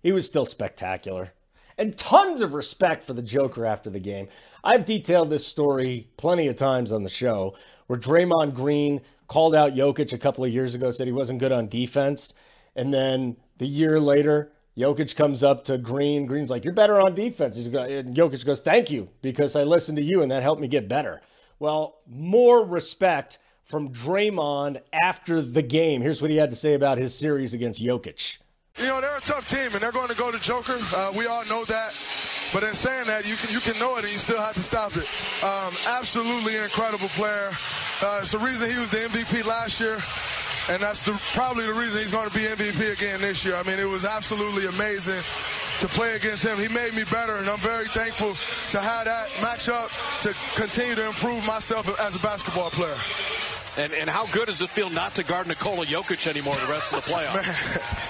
He 0.01 0.12
was 0.12 0.25
still 0.25 0.45
spectacular. 0.45 1.34
And 1.77 1.98
tons 1.98 2.41
of 2.41 2.53
respect 2.53 3.03
for 3.03 3.13
the 3.13 3.22
Joker 3.22 3.65
after 3.65 3.89
the 3.89 4.00
game. 4.00 4.29
I've 4.63 4.86
detailed 4.86 5.29
this 5.29 5.45
story 5.45 6.10
plenty 6.15 6.48
of 6.48 6.55
times 6.55 6.91
on 6.91 7.03
the 7.03 7.10
show 7.10 7.55
where 7.88 8.00
Draymond 8.00 8.53
Green 8.53 9.01
called 9.27 9.53
out 9.53 9.74
Jokic 9.74 10.13
a 10.13 10.17
couple 10.17 10.45
of 10.45 10.53
years 10.53 10.75
ago, 10.75 10.91
said 10.91 11.07
he 11.07 11.13
wasn't 11.13 11.39
good 11.39 11.51
on 11.51 11.67
defense. 11.67 12.34
And 12.75 12.93
then 12.93 13.38
the 13.57 13.67
year 13.67 14.00
later, 14.00 14.51
Jokic 14.77 15.15
comes 15.15 15.43
up 15.43 15.65
to 15.65 15.77
Green. 15.77 16.25
Green's 16.25 16.50
like, 16.50 16.63
"You're 16.63 16.74
better 16.74 17.00
on 17.00 17.15
defense." 17.15 17.55
He's 17.55 17.67
got, 17.67 17.89
and 17.89 18.15
Jokic 18.15 18.45
goes, 18.45 18.60
"Thank 18.60 18.91
you, 18.91 19.10
because 19.22 19.55
I 19.55 19.63
listened 19.63 19.98
to 19.98 20.03
you, 20.03 20.22
and 20.22 20.31
that 20.31 20.43
helped 20.43 20.62
me 20.62 20.67
get 20.67 20.88
better." 20.88 21.22
Well, 21.60 22.00
more 22.05 22.65
respect 22.65 23.39
from 23.65 23.89
Draymond 23.89 24.81
after 24.93 25.41
the 25.41 25.62
game. 25.62 26.01
Here's 26.01 26.22
what 26.22 26.31
he 26.31 26.38
had 26.38 26.50
to 26.51 26.55
say 26.55 26.74
about 26.74 26.98
his 26.98 27.13
series 27.17 27.53
against 27.53 27.81
Jokic. 27.81 28.38
You 28.77 28.88
know 28.88 29.00
they're 29.00 29.15
a 29.15 29.22
tough 29.22 29.48
team, 29.48 29.72
and 29.74 29.81
they're 29.81 29.91
going 29.91 30.10
to 30.10 30.15
go 30.15 30.31
to 30.31 30.39
Joker. 30.39 30.77
Uh, 30.93 31.12
we 31.15 31.27
all 31.27 31.45
know 31.45 31.63
that. 31.65 31.93
But 32.53 32.63
in 32.63 32.74
saying 32.74 33.07
that, 33.07 33.25
you 33.25 33.36
can 33.36 33.53
you 33.53 33.60
can 33.60 33.77
know 33.79 33.95
it, 33.98 34.03
and 34.03 34.12
you 34.12 34.19
still 34.19 34.39
have 34.39 34.55
to 34.55 34.63
stop 34.63 34.95
it. 34.98 35.07
Um, 35.43 35.74
absolutely 35.88 36.57
incredible 36.57 37.07
player. 37.10 37.51
Uh, 38.01 38.19
it's 38.22 38.31
the 38.31 38.39
reason 38.39 38.69
he 38.69 38.77
was 38.77 38.91
the 38.91 38.98
MVP 38.98 39.45
last 39.45 39.79
year 39.79 40.00
and 40.69 40.81
that's 40.81 41.03
the, 41.03 41.12
probably 41.34 41.65
the 41.65 41.74
reason 41.74 42.01
he's 42.01 42.12
going 42.12 42.27
to 42.27 42.34
be 42.34 42.41
MVP 42.41 42.93
again 42.93 43.22
this 43.22 43.45
year. 43.45 43.55
I 43.55 43.63
mean, 43.63 43.79
it 43.79 43.88
was 43.88 44.03
absolutely 44.03 44.65
amazing 44.65 45.22
to 45.79 45.88
play 45.88 46.15
against 46.15 46.43
him. 46.43 46.57
He 46.57 46.67
made 46.69 46.93
me 46.93 47.03
better, 47.05 47.36
and 47.36 47.48
I'm 47.48 47.60
very 47.60 47.88
thankful 47.88 48.34
to 48.72 48.79
have 48.84 49.05
that 49.05 49.27
matchup 49.43 49.89
to 50.24 50.34
continue 50.60 50.95
to 50.95 51.07
improve 51.07 51.45
myself 51.45 51.88
as 52.00 52.15
a 52.15 52.19
basketball 52.19 52.72
player. 52.72 52.95
And, 53.77 53.94
and 53.94 54.10
how 54.10 54.25
good 54.27 54.48
does 54.48 54.62
it 54.62 54.70
feel 54.70 54.89
not 54.89 55.15
to 55.15 55.24
guard 55.24 55.48
Nikola 55.48 55.86
Jokic 55.86 56.27
anymore 56.27 56.55
the 56.55 56.72
rest 56.72 56.94
of 56.94 57.03
the 57.03 57.12
playoffs? 57.12 58.01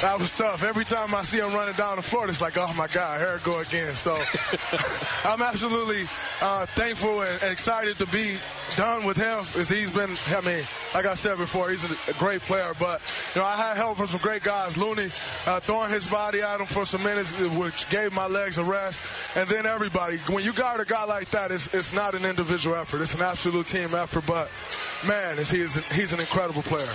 That 0.00 0.16
was 0.16 0.38
tough. 0.38 0.62
Every 0.62 0.84
time 0.84 1.12
I 1.12 1.22
see 1.22 1.38
him 1.38 1.52
running 1.52 1.74
down 1.74 1.96
the 1.96 2.02
floor, 2.02 2.28
it's 2.28 2.40
like, 2.40 2.56
oh 2.56 2.72
my 2.74 2.86
God, 2.86 3.20
here 3.20 3.34
it 3.34 3.42
go 3.42 3.58
again. 3.58 3.96
So 3.96 4.14
I'm 5.24 5.42
absolutely 5.42 6.04
uh, 6.40 6.66
thankful 6.66 7.22
and 7.22 7.42
excited 7.42 7.98
to 7.98 8.06
be 8.06 8.36
done 8.76 9.04
with 9.04 9.16
him 9.16 9.44
as 9.60 9.68
he's 9.68 9.90
been, 9.90 10.10
I 10.28 10.40
mean, 10.42 10.64
like 10.94 11.04
I 11.04 11.14
said 11.14 11.36
before, 11.38 11.70
he's 11.70 11.82
a, 11.82 12.12
great 12.12 12.42
player. 12.42 12.74
But, 12.78 13.00
you 13.34 13.40
know, 13.40 13.46
I 13.48 13.56
had 13.56 13.76
help 13.76 13.96
from 13.96 14.06
some 14.06 14.20
great 14.20 14.44
guys. 14.44 14.76
Looney 14.76 15.10
uh, 15.46 15.58
throwing 15.58 15.90
his 15.90 16.06
body 16.06 16.42
at 16.42 16.60
him 16.60 16.66
for 16.66 16.84
some 16.84 17.02
minutes, 17.02 17.32
which 17.56 17.90
gave 17.90 18.12
my 18.12 18.28
legs 18.28 18.56
a 18.58 18.64
rest. 18.64 19.00
And 19.34 19.48
then 19.48 19.66
everybody. 19.66 20.18
When 20.28 20.44
you 20.44 20.52
guard 20.52 20.80
a 20.80 20.84
guy 20.84 21.06
like 21.06 21.28
that, 21.32 21.50
it's, 21.50 21.74
it's 21.74 21.92
not 21.92 22.14
an 22.14 22.24
individual 22.24 22.76
effort. 22.76 23.00
It's 23.00 23.14
an 23.14 23.22
absolute 23.22 23.66
team 23.66 23.96
effort. 23.96 24.24
But, 24.26 24.48
man, 25.08 25.40
is 25.40 25.50
he 25.50 25.60
is, 25.60 25.74
he's 25.88 26.12
an 26.12 26.20
incredible 26.20 26.62
player. 26.62 26.88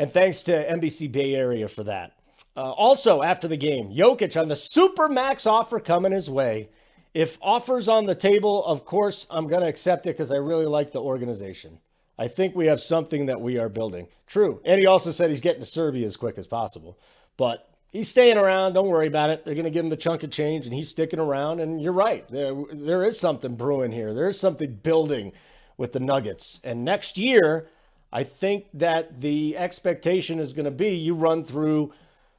And 0.00 0.10
thanks 0.10 0.40
to 0.44 0.66
NBC 0.66 1.12
Bay 1.12 1.34
Area 1.34 1.68
for 1.68 1.84
that. 1.84 2.12
Uh, 2.56 2.70
also, 2.70 3.22
after 3.22 3.46
the 3.46 3.58
game, 3.58 3.90
Jokic 3.90 4.40
on 4.40 4.48
the 4.48 4.56
super 4.56 5.10
max 5.10 5.44
offer 5.44 5.78
coming 5.78 6.10
his 6.10 6.30
way. 6.30 6.70
If 7.12 7.36
offers 7.42 7.86
on 7.86 8.06
the 8.06 8.14
table, 8.14 8.64
of 8.64 8.86
course, 8.86 9.26
I'm 9.28 9.46
going 9.46 9.60
to 9.60 9.68
accept 9.68 10.06
it 10.06 10.16
because 10.16 10.32
I 10.32 10.36
really 10.36 10.64
like 10.64 10.92
the 10.92 11.02
organization. 11.02 11.80
I 12.18 12.28
think 12.28 12.56
we 12.56 12.64
have 12.64 12.80
something 12.80 13.26
that 13.26 13.42
we 13.42 13.58
are 13.58 13.68
building. 13.68 14.08
True. 14.26 14.62
And 14.64 14.80
he 14.80 14.86
also 14.86 15.10
said 15.10 15.28
he's 15.28 15.42
getting 15.42 15.60
to 15.60 15.66
Serbia 15.66 16.06
as 16.06 16.16
quick 16.16 16.38
as 16.38 16.46
possible. 16.46 16.98
But 17.36 17.68
he's 17.90 18.08
staying 18.08 18.38
around. 18.38 18.72
Don't 18.72 18.88
worry 18.88 19.06
about 19.06 19.28
it. 19.28 19.44
They're 19.44 19.52
going 19.52 19.64
to 19.64 19.70
give 19.70 19.84
him 19.84 19.90
the 19.90 19.98
chunk 19.98 20.22
of 20.22 20.30
change, 20.30 20.64
and 20.64 20.74
he's 20.74 20.88
sticking 20.88 21.20
around. 21.20 21.60
And 21.60 21.78
you're 21.78 21.92
right. 21.92 22.26
There, 22.30 22.54
there 22.72 23.04
is 23.04 23.20
something 23.20 23.54
brewing 23.54 23.92
here. 23.92 24.14
There 24.14 24.28
is 24.28 24.40
something 24.40 24.76
building 24.76 25.32
with 25.76 25.92
the 25.92 26.00
Nuggets. 26.00 26.58
And 26.64 26.86
next 26.86 27.18
year, 27.18 27.68
I 28.12 28.24
think 28.24 28.66
that 28.74 29.20
the 29.20 29.56
expectation 29.56 30.38
is 30.38 30.52
going 30.52 30.64
to 30.64 30.70
be 30.70 30.90
you 30.90 31.14
run 31.14 31.44
through 31.44 31.92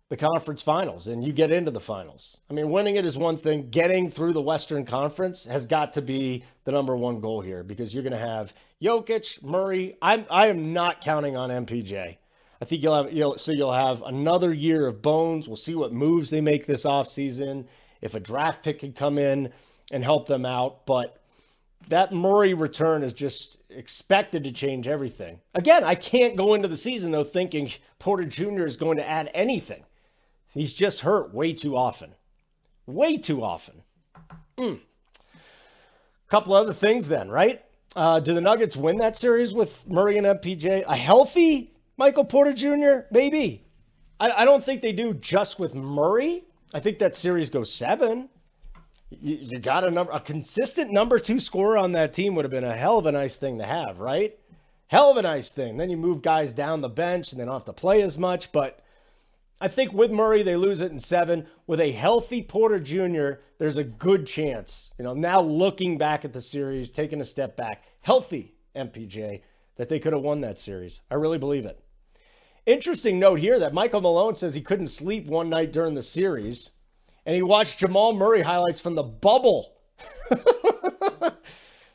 the 0.10 0.18
conference 0.18 0.62
finals 0.62 1.08
and 1.08 1.24
you 1.24 1.32
get 1.32 1.52
into 1.52 1.72
the 1.72 1.80
finals. 1.80 2.36
I 2.50 2.54
mean, 2.54 2.70
winning 2.70 2.98
it 2.98 3.06
is 3.06 3.18
one 3.18 3.38
thing. 3.38 3.70
Getting 3.70 4.12
through 4.12 4.34
the 4.34 4.42
Western 4.42 4.86
Conference 4.86 5.46
has 5.46 5.66
got 5.66 5.94
to 5.94 6.02
be 6.02 6.44
the 6.66 6.74
number 6.74 6.98
one 6.98 7.22
goal 7.22 7.40
here 7.40 7.64
because 7.64 7.94
you're 7.94 8.04
going 8.04 8.12
to 8.12 8.20
have 8.20 8.54
Jokic, 8.82 9.42
Murray. 9.42 9.96
I'm 10.02 10.26
I 10.30 10.48
am 10.48 10.74
not 10.74 11.00
counting 11.00 11.38
on 11.38 11.50
MPJ. 11.50 12.18
I 12.62 12.66
think 12.66 12.84
you'll 12.84 13.04
have 13.04 13.14
you'll, 13.14 13.38
so 13.38 13.54
you'll 13.54 13.72
have 13.72 14.02
another 14.02 14.52
year 14.52 14.86
of 14.86 15.02
bones. 15.02 15.48
We'll 15.48 15.56
see 15.56 15.76
what 15.76 15.94
moves 15.94 16.30
they 16.30 16.42
make 16.42 16.66
this 16.66 16.84
offseason. 16.84 17.66
If 18.02 18.14
a 18.14 18.20
draft 18.20 18.64
pick 18.64 18.80
could 18.80 18.98
come 18.98 19.18
in 19.18 19.54
and 19.94 20.04
help 20.04 20.28
them 20.28 20.46
out, 20.46 20.86
but 20.86 21.21
that 21.90 22.14
Murray 22.14 22.54
return 22.54 23.04
is 23.04 23.14
just 23.14 23.58
expected 23.70 24.44
to 24.44 24.52
change 24.52 24.88
everything. 24.88 25.40
Again, 25.54 25.84
I 25.84 25.96
can't 25.96 26.36
go 26.36 26.54
into 26.54 26.68
the 26.68 26.78
season 26.78 27.12
though 27.12 27.24
thinking 27.24 27.72
Porter 28.00 28.26
Jr. 28.26 28.66
is 28.66 28.78
going 28.78 28.98
to 28.98 29.08
add 29.08 29.30
anything. 29.34 29.84
He's 30.54 30.74
just 30.74 31.02
hurt 31.02 31.34
way 31.34 31.54
too 31.54 31.76
often. 31.76 32.16
Way 32.86 33.18
too 33.18 33.44
often. 33.44 33.84
Mm. 34.58 34.80
Couple 36.28 36.54
other 36.54 36.74
things 36.74 37.08
then, 37.08 37.30
right? 37.30 37.64
Uh, 37.96 38.20
do 38.20 38.34
the 38.34 38.42
Nuggets 38.42 38.78
win 38.78 38.98
that 38.98 39.18
series 39.18 39.54
with 39.54 39.86
Murray 39.88 40.18
and 40.18 40.26
MPJ? 40.26 40.84
A 40.88 40.96
healthy 40.96 41.74
Michael 41.98 42.26
Porter 42.26 42.54
Jr.? 42.54 43.06
Maybe. 43.12 43.66
I, 44.20 44.32
I 44.32 44.46
don't 44.46 44.64
think 44.64 44.82
they 44.82 44.94
do 44.94 45.14
just 45.14 45.60
with 45.60 45.76
Murray. 45.76 46.46
I 46.74 46.80
think 46.80 47.00
that 47.00 47.16
series 47.16 47.50
goes 47.50 47.74
seven 47.74 48.30
you, 49.12 49.38
you 49.42 49.60
got 49.60 49.84
a 49.84 49.92
number 49.92 50.12
a 50.12 50.20
consistent 50.20 50.92
number 50.92 51.20
two 51.20 51.40
scorer 51.40 51.78
on 51.78 51.92
that 51.92 52.14
team 52.14 52.36
would 52.36 52.46
have 52.46 52.52
been 52.52 52.64
a 52.64 52.76
hell 52.76 52.98
of 52.98 53.06
a 53.06 53.12
nice 53.12 53.38
thing 53.38 53.58
to 53.60 53.66
have, 53.66 54.00
right? 54.00 54.38
Hell 54.88 55.12
of 55.12 55.18
a 55.18 55.22
nice 55.22 55.52
thing. 55.52 55.78
Then 55.78 55.90
you 55.90 55.98
move 55.98 56.22
guys 56.22 56.54
down 56.54 56.82
the 56.82 56.90
bench 56.90 57.32
and 57.32 57.40
they 57.40 57.46
don't 57.46 57.54
have 57.54 57.66
to 57.66 57.74
play 57.74 58.02
as 58.02 58.18
much. 58.18 58.52
But 58.52 58.84
I 59.62 59.68
think 59.68 59.94
with 59.94 60.12
Murray, 60.12 60.44
they 60.44 60.56
lose 60.56 60.82
it 60.82 60.92
in 60.92 61.00
seven. 61.00 61.48
With 61.68 61.80
a 61.80 61.92
healthy 61.92 62.42
Porter 62.42 62.80
Jr., 62.80 63.42
there's 63.58 63.78
a 63.78 63.84
good 63.84 64.26
chance, 64.26 64.92
you 64.98 65.06
know, 65.06 65.14
now 65.14 65.40
looking 65.40 65.98
back 65.98 66.26
at 66.26 66.34
the 66.34 66.42
series, 66.42 66.90
taking 66.90 67.22
a 67.22 67.26
step 67.26 67.56
back, 67.56 67.84
healthy 68.02 68.56
MPJ, 68.76 69.42
that 69.78 69.88
they 69.88 70.00
could 70.00 70.14
have 70.14 70.24
won 70.24 70.42
that 70.42 70.60
series. 70.60 71.02
I 71.10 71.16
really 71.16 71.38
believe 71.38 71.66
it. 71.66 71.80
Interesting 72.66 73.20
note 73.20 73.40
here 73.40 73.60
that 73.60 73.74
Michael 73.74 74.02
Malone 74.02 74.36
says 74.36 74.54
he 74.54 74.62
couldn't 74.62 74.88
sleep 74.88 75.28
one 75.28 75.50
night 75.50 75.72
during 75.72 75.94
the 75.94 76.04
series 76.04 76.72
and 77.26 77.36
he 77.36 77.42
watched 77.42 77.80
Jamal 77.80 78.14
Murray 78.14 78.42
highlights 78.42 78.80
from 78.80 78.96
the 78.96 79.04
bubble. 79.04 79.76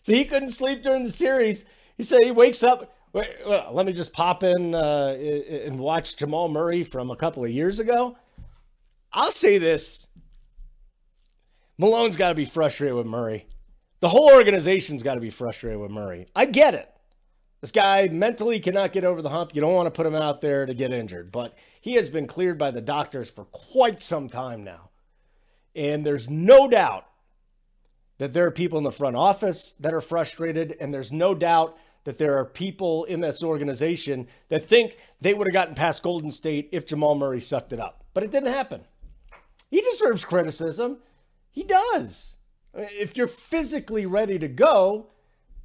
so 0.00 0.12
he 0.12 0.24
couldn't 0.24 0.50
sleep 0.50 0.82
during 0.82 1.04
the 1.04 1.10
series. 1.10 1.64
He 1.96 2.02
said 2.02 2.22
he 2.22 2.30
wakes 2.30 2.62
up. 2.62 2.94
Wait, 3.12 3.28
well, 3.46 3.70
let 3.72 3.86
me 3.86 3.92
just 3.92 4.12
pop 4.12 4.42
in 4.42 4.74
uh, 4.74 5.16
and 5.18 5.78
watch 5.78 6.16
Jamal 6.16 6.48
Murray 6.48 6.82
from 6.82 7.10
a 7.10 7.16
couple 7.16 7.44
of 7.44 7.50
years 7.50 7.80
ago. 7.80 8.16
I'll 9.12 9.32
say 9.32 9.58
this 9.58 10.06
Malone's 11.78 12.16
got 12.16 12.30
to 12.30 12.34
be 12.34 12.44
frustrated 12.44 12.96
with 12.96 13.06
Murray. 13.06 13.46
The 14.00 14.08
whole 14.08 14.30
organization's 14.30 15.02
got 15.02 15.14
to 15.14 15.20
be 15.20 15.30
frustrated 15.30 15.80
with 15.80 15.90
Murray. 15.90 16.26
I 16.34 16.44
get 16.44 16.74
it. 16.74 16.90
This 17.62 17.72
guy 17.72 18.08
mentally 18.08 18.60
cannot 18.60 18.92
get 18.92 19.04
over 19.04 19.22
the 19.22 19.30
hump. 19.30 19.54
You 19.54 19.62
don't 19.62 19.74
want 19.74 19.86
to 19.86 19.90
put 19.90 20.06
him 20.06 20.14
out 20.14 20.42
there 20.42 20.66
to 20.66 20.74
get 20.74 20.92
injured, 20.92 21.32
but 21.32 21.56
he 21.80 21.94
has 21.94 22.10
been 22.10 22.26
cleared 22.26 22.58
by 22.58 22.70
the 22.70 22.82
doctors 22.82 23.30
for 23.30 23.46
quite 23.46 24.00
some 24.00 24.28
time 24.28 24.62
now. 24.62 24.90
And 25.76 26.04
there's 26.04 26.28
no 26.28 26.66
doubt 26.66 27.06
that 28.18 28.32
there 28.32 28.46
are 28.46 28.50
people 28.50 28.78
in 28.78 28.84
the 28.84 28.90
front 28.90 29.14
office 29.14 29.74
that 29.78 29.94
are 29.94 30.00
frustrated. 30.00 30.76
And 30.80 30.92
there's 30.92 31.12
no 31.12 31.34
doubt 31.34 31.76
that 32.04 32.18
there 32.18 32.38
are 32.38 32.44
people 32.44 33.04
in 33.04 33.20
this 33.20 33.42
organization 33.42 34.26
that 34.48 34.66
think 34.66 34.96
they 35.20 35.34
would 35.34 35.46
have 35.46 35.52
gotten 35.52 35.74
past 35.74 36.02
Golden 36.02 36.30
State 36.30 36.70
if 36.72 36.86
Jamal 36.86 37.14
Murray 37.14 37.40
sucked 37.40 37.72
it 37.72 37.80
up. 37.80 38.04
But 38.14 38.24
it 38.24 38.30
didn't 38.30 38.52
happen. 38.52 38.80
He 39.70 39.80
deserves 39.82 40.24
criticism. 40.24 40.98
He 41.50 41.62
does. 41.62 42.36
If 42.74 43.16
you're 43.16 43.28
physically 43.28 44.06
ready 44.06 44.38
to 44.38 44.48
go, 44.48 45.08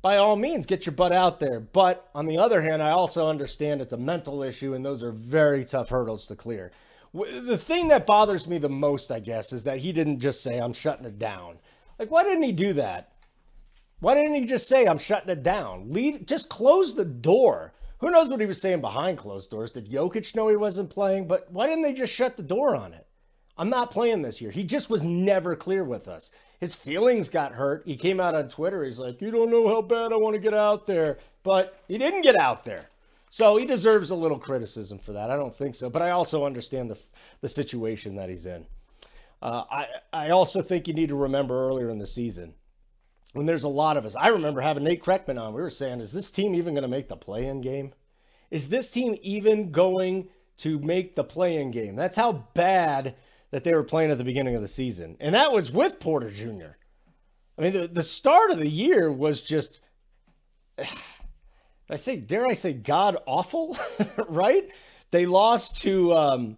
by 0.02 0.18
all 0.18 0.36
means, 0.36 0.66
get 0.66 0.86
your 0.86 0.94
butt 0.94 1.12
out 1.12 1.40
there. 1.40 1.60
But 1.60 2.10
on 2.16 2.26
the 2.26 2.40
other 2.40 2.62
hand, 2.62 2.82
I 2.82 2.92
also 2.92 3.28
understand 3.28 3.82
it's 3.82 3.94
a 3.94 3.98
mental 3.98 4.42
issue, 4.42 4.74
and 4.74 4.84
those 4.84 5.04
are 5.04 5.12
very 5.12 5.64
tough 5.64 5.90
hurdles 5.90 6.26
to 6.28 6.36
clear. 6.36 6.72
The 7.14 7.58
thing 7.58 7.90
that 7.90 8.06
bothers 8.06 8.48
me 8.48 8.58
the 8.58 8.70
most, 8.70 9.12
I 9.12 9.20
guess, 9.20 9.52
is 9.52 9.64
that 9.66 9.80
he 9.80 9.92
didn't 9.92 10.20
just 10.20 10.42
say, 10.42 10.58
I'm 10.58 10.74
shutting 10.74 11.06
it 11.06 11.20
down. 11.20 11.60
Like, 12.00 12.10
why 12.10 12.24
didn't 12.24 12.44
he 12.44 12.54
do 12.54 12.74
that? 12.74 13.12
Why 14.00 14.16
didn't 14.16 14.36
he 14.36 14.46
just 14.46 14.68
say, 14.68 14.86
I'm 14.86 14.98
shutting 14.98 15.30
it 15.30 15.44
down? 15.44 15.92
Leave, 15.92 16.26
just 16.26 16.50
close 16.50 16.96
the 16.96 17.06
door. 17.06 17.74
Who 18.00 18.10
knows 18.10 18.30
what 18.30 18.40
he 18.40 18.48
was 18.48 18.60
saying 18.60 18.82
behind 18.82 19.20
closed 19.20 19.52
doors? 19.52 19.72
Did 19.72 19.92
Jokic 19.92 20.36
know 20.36 20.48
he 20.48 20.56
wasn't 20.56 20.90
playing? 20.90 21.28
But 21.28 21.52
why 21.52 21.68
didn't 21.68 21.84
they 21.84 21.94
just 21.94 22.14
shut 22.14 22.38
the 22.38 22.44
door 22.44 22.76
on 22.76 22.94
it? 22.94 23.06
I'm 23.58 23.70
not 23.70 23.92
playing 23.92 24.24
this 24.24 24.42
year. 24.42 24.50
He 24.50 24.64
just 24.64 24.90
was 24.90 25.04
never 25.04 25.56
clear 25.56 25.84
with 25.84 26.08
us. 26.08 26.32
His 26.60 26.74
feelings 26.74 27.30
got 27.30 27.52
hurt. 27.52 27.84
He 27.86 27.96
came 27.96 28.20
out 28.20 28.34
on 28.34 28.48
Twitter. 28.48 28.84
He's 28.84 28.98
like, 28.98 29.22
You 29.22 29.30
don't 29.30 29.52
know 29.52 29.68
how 29.68 29.82
bad 29.82 30.14
I 30.14 30.16
want 30.16 30.36
to 30.36 30.42
get 30.42 30.54
out 30.54 30.88
there. 30.88 31.20
But 31.44 31.80
he 31.88 31.98
didn't 31.98 32.22
get 32.22 32.36
out 32.40 32.66
there. 32.66 32.90
So 33.32 33.56
he 33.56 33.64
deserves 33.64 34.10
a 34.10 34.16
little 34.16 34.38
criticism 34.38 35.00
for 35.00 35.14
that. 35.14 35.32
I 35.32 35.38
don't 35.38 35.56
think 35.56 35.74
so. 35.74 35.90
But 35.90 36.02
I 36.02 36.12
also 36.12 36.46
understand 36.46 36.92
the, 36.92 37.00
the 37.40 37.48
situation 37.48 38.16
that 38.18 38.28
he's 38.28 38.46
in. 38.46 38.66
Uh, 39.42 39.64
I, 39.72 39.86
I 40.12 40.30
also 40.32 40.62
think 40.62 40.86
you 40.86 40.94
need 40.94 41.08
to 41.10 41.16
remember 41.16 41.68
earlier 41.68 41.90
in 41.90 41.98
the 41.98 42.06
season 42.06 42.54
when 43.32 43.46
there's 43.46 43.64
a 43.64 43.70
lot 43.70 43.96
of 43.96 44.06
us. 44.06 44.18
I 44.18 44.28
remember 44.28 44.60
having 44.60 44.84
Nate 44.84 45.02
Kreckman 45.02 45.42
on. 45.42 45.54
We 45.54 45.62
were 45.62 45.70
saying, 45.70 46.02
is 46.02 46.12
this 46.12 46.30
team 46.30 46.54
even 46.54 46.74
going 46.74 46.82
to 46.84 46.90
make 46.90 47.08
the 47.08 47.16
play 47.16 47.46
in 47.46 47.62
game? 47.62 47.94
Is 48.52 48.68
this 48.68 48.92
team 48.92 49.16
even 49.22 49.72
going 49.72 50.28
to 50.58 50.78
make 50.80 51.16
the 51.16 51.24
play 51.24 51.56
in 51.56 51.72
game? 51.72 51.96
That's 51.96 52.18
how 52.18 52.34
bad 52.54 53.16
that 53.52 53.64
they 53.64 53.74
were 53.74 53.84
playing 53.84 54.12
at 54.12 54.18
the 54.18 54.26
beginning 54.26 54.56
of 54.56 54.62
the 54.62 54.68
season. 54.68 55.16
And 55.22 55.34
that 55.36 55.54
was 55.54 55.72
with 55.72 56.02
Porter 56.02 56.30
Jr. 56.30 56.76
I 57.58 57.62
mean, 57.62 57.72
the, 57.72 57.88
the 57.88 58.04
start 58.04 58.52
of 58.52 58.58
the 58.58 58.68
year 58.68 59.10
was 59.10 59.40
just, 59.40 59.80
I 61.92 61.98
say, 61.98 62.16
dare 62.16 62.48
I 62.48 62.54
say, 62.54 62.74
god 62.74 63.18
awful, 63.26 63.78
right? 64.30 64.70
They 65.12 65.26
lost 65.26 65.82
to, 65.82 66.14
um, 66.14 66.58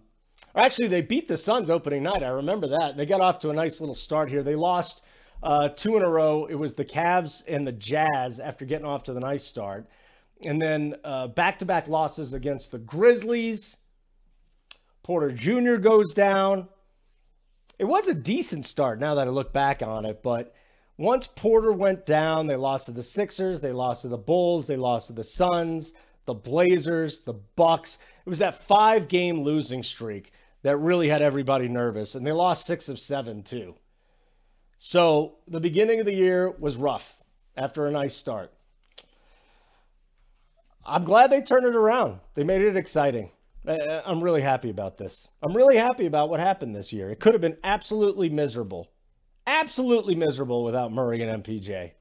or 0.54 0.62
actually, 0.62 0.88
they 0.88 1.02
beat 1.02 1.28
the 1.28 1.38
Suns 1.38 1.72
opening 1.72 2.04
night. 2.04 2.22
I 2.22 2.30
remember 2.30 2.68
that. 2.68 2.96
They 2.96 3.08
got 3.08 3.20
off 3.20 3.40
to 3.40 3.50
a 3.50 3.54
nice 3.54 3.80
little 3.80 3.96
start 3.96 4.30
here. 4.30 4.44
They 4.44 4.56
lost 4.56 5.02
uh, 5.42 5.70
two 5.70 5.98
in 5.98 6.04
a 6.04 6.10
row. 6.10 6.46
It 6.46 6.56
was 6.56 6.76
the 6.76 6.86
Cavs 6.86 7.42
and 7.48 7.66
the 7.66 7.72
Jazz 7.72 8.40
after 8.40 8.64
getting 8.64 8.86
off 8.86 9.04
to 9.04 9.14
the 9.14 9.20
nice 9.20 9.44
start. 9.44 9.88
And 10.46 10.62
then 10.62 10.96
back 11.36 11.58
to 11.60 11.66
back 11.66 11.88
losses 11.88 12.34
against 12.34 12.72
the 12.72 12.80
Grizzlies. 12.80 13.78
Porter 15.02 15.32
Jr. 15.32 15.76
goes 15.76 16.14
down. 16.14 16.68
It 17.80 17.86
was 17.86 18.08
a 18.08 18.14
decent 18.14 18.66
start 18.66 19.00
now 19.00 19.16
that 19.16 19.28
I 19.28 19.32
look 19.32 19.52
back 19.52 19.82
on 19.82 20.06
it, 20.06 20.22
but 20.22 20.54
once 20.98 21.28
Porter 21.28 21.72
went 21.72 22.06
down, 22.06 22.48
they 22.48 22.56
lost 22.56 22.86
to 22.86 22.92
the 22.92 23.04
Sixers, 23.04 23.62
they 23.62 23.72
lost 23.72 24.04
to 24.04 24.08
the 24.08 24.18
Bulls, 24.18 24.68
they 24.68 24.78
lost 24.78 25.08
to 25.08 25.14
the 25.14 25.24
Suns, 25.24 25.94
the 26.26 26.34
Blazers, 26.34 27.22
the 27.22 27.34
Bucks. 27.34 27.98
It 28.26 28.30
was 28.30 28.40
that 28.40 28.64
five 28.64 29.08
game 29.08 29.42
losing 29.42 29.84
streak 29.84 30.32
that 30.62 30.78
really 30.78 31.10
had 31.10 31.22
everybody 31.22 31.68
nervous, 31.68 32.16
and 32.16 32.26
they 32.26 32.32
lost 32.32 32.66
six 32.66 32.88
of 32.90 33.00
seven 33.00 33.44
too. 33.44 33.76
So 34.78 35.36
the 35.48 35.60
beginning 35.60 36.00
of 36.00 36.06
the 36.06 36.14
year 36.14 36.52
was 36.52 36.78
rough 36.78 37.22
after 37.58 37.86
a 37.86 37.92
nice 37.92 38.16
start. 38.16 38.54
I'm 40.86 41.06
glad 41.06 41.32
they 41.32 41.42
turned 41.42 41.66
it 41.66 41.76
around. 41.76 42.20
They 42.36 42.44
made 42.44 42.62
it 42.62 42.76
exciting. 42.76 43.32
I'm 43.66 44.22
really 44.22 44.42
happy 44.42 44.70
about 44.70 44.98
this. 44.98 45.28
I'm 45.42 45.56
really 45.56 45.78
happy 45.78 46.06
about 46.06 46.30
what 46.30 46.42
happened 46.42 46.76
this 46.76 46.92
year. 46.92 47.10
It 47.10 47.22
could 47.22 47.34
have 47.34 47.42
been 47.42 47.58
absolutely 47.64 48.30
miserable. 48.30 48.90
Absolutely 49.46 50.16
miserable 50.16 50.64
without 50.64 50.92
Murray 50.92 51.22
and 51.22 51.44
MPJ. 51.44 51.92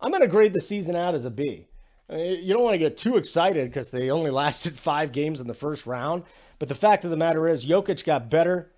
I'm 0.00 0.10
going 0.10 0.22
to 0.22 0.28
grade 0.28 0.52
the 0.52 0.60
season 0.60 0.96
out 0.96 1.14
as 1.14 1.24
a 1.24 1.30
B. 1.30 1.68
Uh, 2.10 2.16
you 2.16 2.52
don't 2.52 2.62
want 2.62 2.74
to 2.74 2.78
get 2.78 2.96
too 2.96 3.16
excited 3.16 3.68
because 3.68 3.90
they 3.90 4.10
only 4.10 4.30
lasted 4.42 4.78
five 4.78 5.12
games 5.12 5.40
in 5.40 5.46
the 5.46 5.54
first 5.54 5.86
round. 5.86 6.24
But 6.58 6.68
the 6.68 6.74
fact 6.74 7.04
of 7.04 7.10
the 7.10 7.16
matter 7.16 7.48
is, 7.48 7.66
Jokic 7.66 8.04
got 8.04 8.30
better. 8.30 8.72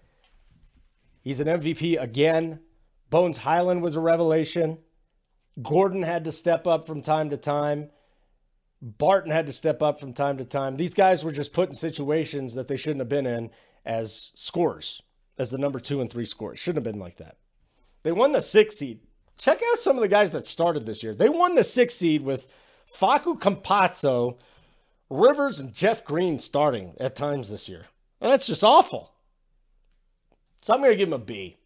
He's 1.23 1.41
an 1.41 1.47
MVP 1.47 2.01
again. 2.01 2.61
Bones 3.11 3.39
Hyland 3.39 3.83
was 3.83 3.97
a 3.97 4.01
revelation. 4.01 4.79
Gordon 5.63 6.03
had 6.03 6.25
to 6.25 6.33
step 6.33 6.67
up 6.67 6.87
from 6.87 7.03
time 7.03 7.31
to 7.31 7.37
time. 7.37 7.91
Barton 8.81 9.33
had 9.33 9.47
to 9.47 9.53
step 9.53 9.83
up 9.83 9.99
from 9.99 10.13
time 10.13 10.39
to 10.39 10.45
time. 10.45 10.77
These 10.77 10.95
guys 10.95 11.25
were 11.25 11.33
just 11.33 11.53
put 11.53 11.69
in 11.69 11.75
situations 11.75 12.55
that 12.55 12.69
they 12.69 12.77
shouldn't 12.77 13.01
have 13.01 13.09
been 13.09 13.27
in 13.27 13.51
as 13.85 14.31
scores, 14.35 15.03
as 15.37 15.51
the 15.51 15.59
number 15.59 15.81
two 15.81 16.01
and 16.01 16.11
three 16.11 16.25
scores. 16.25 16.59
Shouldn't 16.59 16.87
have 16.87 16.93
been 16.93 17.01
like 17.01 17.17
that. 17.17 17.37
They 18.09 18.13
won 18.13 18.33
the 18.33 18.41
six 18.41 18.79
seed. 18.79 19.01
Check 19.37 19.61
out 19.71 19.79
some 19.79 19.97
of 19.97 20.01
the 20.01 20.09
guys 20.09 20.31
that 20.33 20.47
started 20.47 20.87
this 20.87 21.03
year. 21.03 21.15
They 21.15 21.29
won 21.29 21.55
the 21.55 21.63
six 21.63 21.95
seed 21.95 22.23
with 22.23 22.47
Facu 22.91 23.39
Campazzo, 23.39 24.39
Rivers, 25.11 25.61
and 25.61 25.75
Jeff 25.75 26.07
Green 26.07 26.39
starting 26.39 26.95
at 26.99 27.15
times 27.15 27.51
this 27.51 27.69
year. 27.69 27.85
And 28.23 28.33
that's 28.33 28.47
just 28.47 28.65
awful. 28.65 29.13
So 30.63 30.73
I'm 30.73 30.81
going 30.81 30.93
to 30.93 30.97
give 30.97 31.09
him 31.09 31.13
a 31.13 31.19
B. 31.19 31.59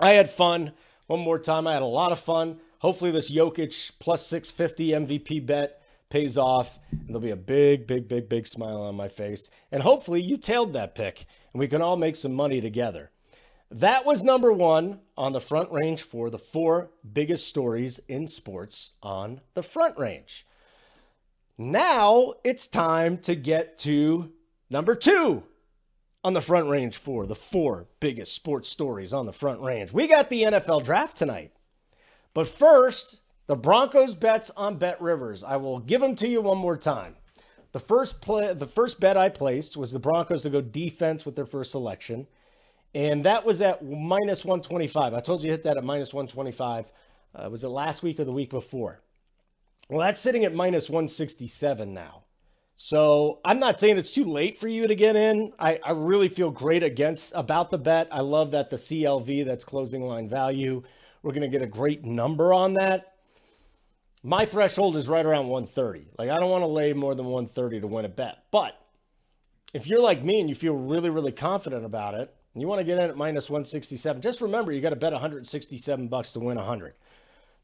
I 0.00 0.14
had 0.14 0.28
fun. 0.28 0.72
One 1.06 1.20
more 1.20 1.38
time, 1.38 1.68
I 1.68 1.74
had 1.74 1.82
a 1.82 1.86
lot 1.86 2.10
of 2.10 2.18
fun. 2.18 2.58
Hopefully, 2.80 3.12
this 3.12 3.30
Jokic 3.30 3.92
plus 4.00 4.26
650 4.26 4.88
MVP 4.88 5.46
bet 5.46 5.80
pays 6.10 6.36
off, 6.36 6.80
and 6.90 7.06
there'll 7.06 7.20
be 7.20 7.30
a 7.30 7.36
big, 7.36 7.86
big, 7.86 8.08
big, 8.08 8.28
big 8.28 8.48
smile 8.48 8.82
on 8.82 8.96
my 8.96 9.06
face. 9.06 9.48
And 9.70 9.84
hopefully, 9.84 10.22
you 10.22 10.38
tailed 10.38 10.72
that 10.72 10.96
pick, 10.96 11.24
and 11.52 11.60
we 11.60 11.68
can 11.68 11.82
all 11.82 11.96
make 11.96 12.16
some 12.16 12.34
money 12.34 12.60
together. 12.60 13.11
That 13.72 14.04
was 14.04 14.22
number 14.22 14.52
one 14.52 15.00
on 15.16 15.32
the 15.32 15.40
front 15.40 15.72
range 15.72 16.02
for 16.02 16.28
the 16.28 16.38
four 16.38 16.90
biggest 17.10 17.46
stories 17.46 18.00
in 18.06 18.28
sports 18.28 18.90
on 19.02 19.40
the 19.54 19.62
front 19.62 19.98
range. 19.98 20.46
Now 21.56 22.34
it's 22.44 22.68
time 22.68 23.16
to 23.18 23.34
get 23.34 23.78
to 23.78 24.30
number 24.68 24.94
two 24.94 25.44
on 26.22 26.34
the 26.34 26.42
front 26.42 26.68
range 26.68 26.98
for 26.98 27.24
the 27.24 27.34
four 27.34 27.86
biggest 27.98 28.34
sports 28.34 28.68
stories 28.68 29.14
on 29.14 29.24
the 29.24 29.32
front 29.32 29.62
range. 29.62 29.90
We 29.90 30.06
got 30.06 30.28
the 30.28 30.42
NFL 30.42 30.84
draft 30.84 31.16
tonight. 31.16 31.52
But 32.34 32.48
first, 32.48 33.20
the 33.46 33.56
Broncos 33.56 34.14
bets 34.14 34.50
on 34.54 34.76
Bet 34.76 35.00
Rivers. 35.00 35.42
I 35.42 35.56
will 35.56 35.78
give 35.78 36.02
them 36.02 36.14
to 36.16 36.28
you 36.28 36.42
one 36.42 36.58
more 36.58 36.76
time. 36.76 37.16
The 37.72 37.80
first 37.80 38.20
play, 38.20 38.52
the 38.52 38.66
first 38.66 39.00
bet 39.00 39.16
I 39.16 39.30
placed 39.30 39.78
was 39.78 39.92
the 39.92 39.98
Broncos 39.98 40.42
to 40.42 40.50
go 40.50 40.60
defense 40.60 41.24
with 41.24 41.36
their 41.36 41.46
first 41.46 41.70
selection, 41.70 42.26
and 42.94 43.24
that 43.24 43.44
was 43.44 43.60
at 43.60 43.84
minus 43.84 44.44
125. 44.44 45.14
I 45.14 45.20
told 45.20 45.42
you 45.42 45.50
hit 45.50 45.64
that 45.64 45.76
at 45.76 45.84
minus 45.84 46.12
125. 46.12 46.92
Uh, 47.34 47.50
was 47.50 47.64
it 47.64 47.68
last 47.68 48.02
week 48.02 48.20
or 48.20 48.24
the 48.24 48.32
week 48.32 48.50
before? 48.50 49.00
Well, 49.88 50.00
that's 50.00 50.20
sitting 50.20 50.44
at 50.44 50.54
minus 50.54 50.90
167 50.90 51.92
now. 51.92 52.24
So 52.76 53.40
I'm 53.44 53.58
not 53.58 53.78
saying 53.78 53.98
it's 53.98 54.12
too 54.12 54.24
late 54.24 54.58
for 54.58 54.68
you 54.68 54.86
to 54.86 54.94
get 54.94 55.16
in. 55.16 55.52
I, 55.58 55.78
I 55.84 55.92
really 55.92 56.28
feel 56.28 56.50
great 56.50 56.82
against 56.82 57.32
about 57.34 57.70
the 57.70 57.78
bet. 57.78 58.08
I 58.10 58.20
love 58.20 58.50
that 58.52 58.70
the 58.70 58.76
CLV, 58.76 59.44
that's 59.44 59.64
closing 59.64 60.02
line 60.02 60.28
value, 60.28 60.82
we're 61.22 61.32
going 61.32 61.42
to 61.42 61.48
get 61.48 61.62
a 61.62 61.66
great 61.66 62.04
number 62.04 62.52
on 62.52 62.74
that. 62.74 63.14
My 64.22 64.44
threshold 64.44 64.96
is 64.96 65.08
right 65.08 65.24
around 65.24 65.48
130. 65.48 66.08
Like 66.18 66.30
I 66.30 66.38
don't 66.38 66.50
want 66.50 66.62
to 66.62 66.68
lay 66.68 66.92
more 66.92 67.14
than 67.14 67.26
130 67.26 67.80
to 67.80 67.86
win 67.86 68.04
a 68.04 68.08
bet. 68.08 68.44
But 68.50 68.78
if 69.72 69.86
you're 69.86 70.00
like 70.00 70.24
me 70.24 70.40
and 70.40 70.48
you 70.48 70.54
feel 70.54 70.74
really, 70.74 71.10
really 71.10 71.32
confident 71.32 71.84
about 71.84 72.14
it, 72.14 72.34
you 72.60 72.68
want 72.68 72.80
to 72.80 72.84
get 72.84 72.98
in 72.98 73.10
at 73.10 73.16
minus 73.16 73.48
167, 73.48 74.20
just 74.20 74.40
remember 74.40 74.72
you 74.72 74.80
got 74.80 74.90
to 74.90 74.96
bet 74.96 75.12
167 75.12 76.08
bucks 76.08 76.32
to 76.34 76.40
win 76.40 76.56
100. 76.56 76.94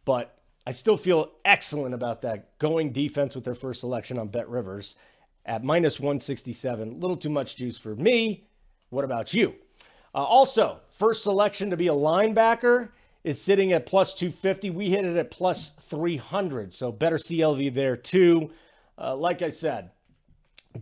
But 0.04 0.38
I 0.66 0.72
still 0.72 0.96
feel 0.96 1.32
excellent 1.44 1.94
about 1.94 2.22
that 2.22 2.58
going 2.58 2.92
defense 2.92 3.34
with 3.34 3.44
their 3.44 3.54
first 3.54 3.80
selection 3.80 4.18
on 4.18 4.28
Bet 4.28 4.48
Rivers 4.48 4.94
at 5.44 5.64
minus 5.64 5.98
167. 6.00 6.88
A 6.88 6.94
little 6.94 7.16
too 7.16 7.30
much 7.30 7.56
juice 7.56 7.76
for 7.78 7.94
me. 7.94 8.44
What 8.90 9.04
about 9.04 9.34
you? 9.34 9.54
Uh, 10.14 10.18
also, 10.18 10.80
first 10.90 11.22
selection 11.22 11.70
to 11.70 11.76
be 11.76 11.88
a 11.88 11.92
linebacker 11.94 12.90
is 13.24 13.40
sitting 13.40 13.72
at 13.72 13.86
plus 13.86 14.14
250. 14.14 14.70
We 14.70 14.90
hit 14.90 15.04
it 15.04 15.16
at 15.16 15.30
plus 15.30 15.70
300, 15.70 16.72
so 16.72 16.90
better 16.92 17.18
CLV 17.18 17.74
there 17.74 17.96
too. 17.96 18.50
Uh, 18.96 19.16
like 19.16 19.42
I 19.42 19.48
said, 19.48 19.90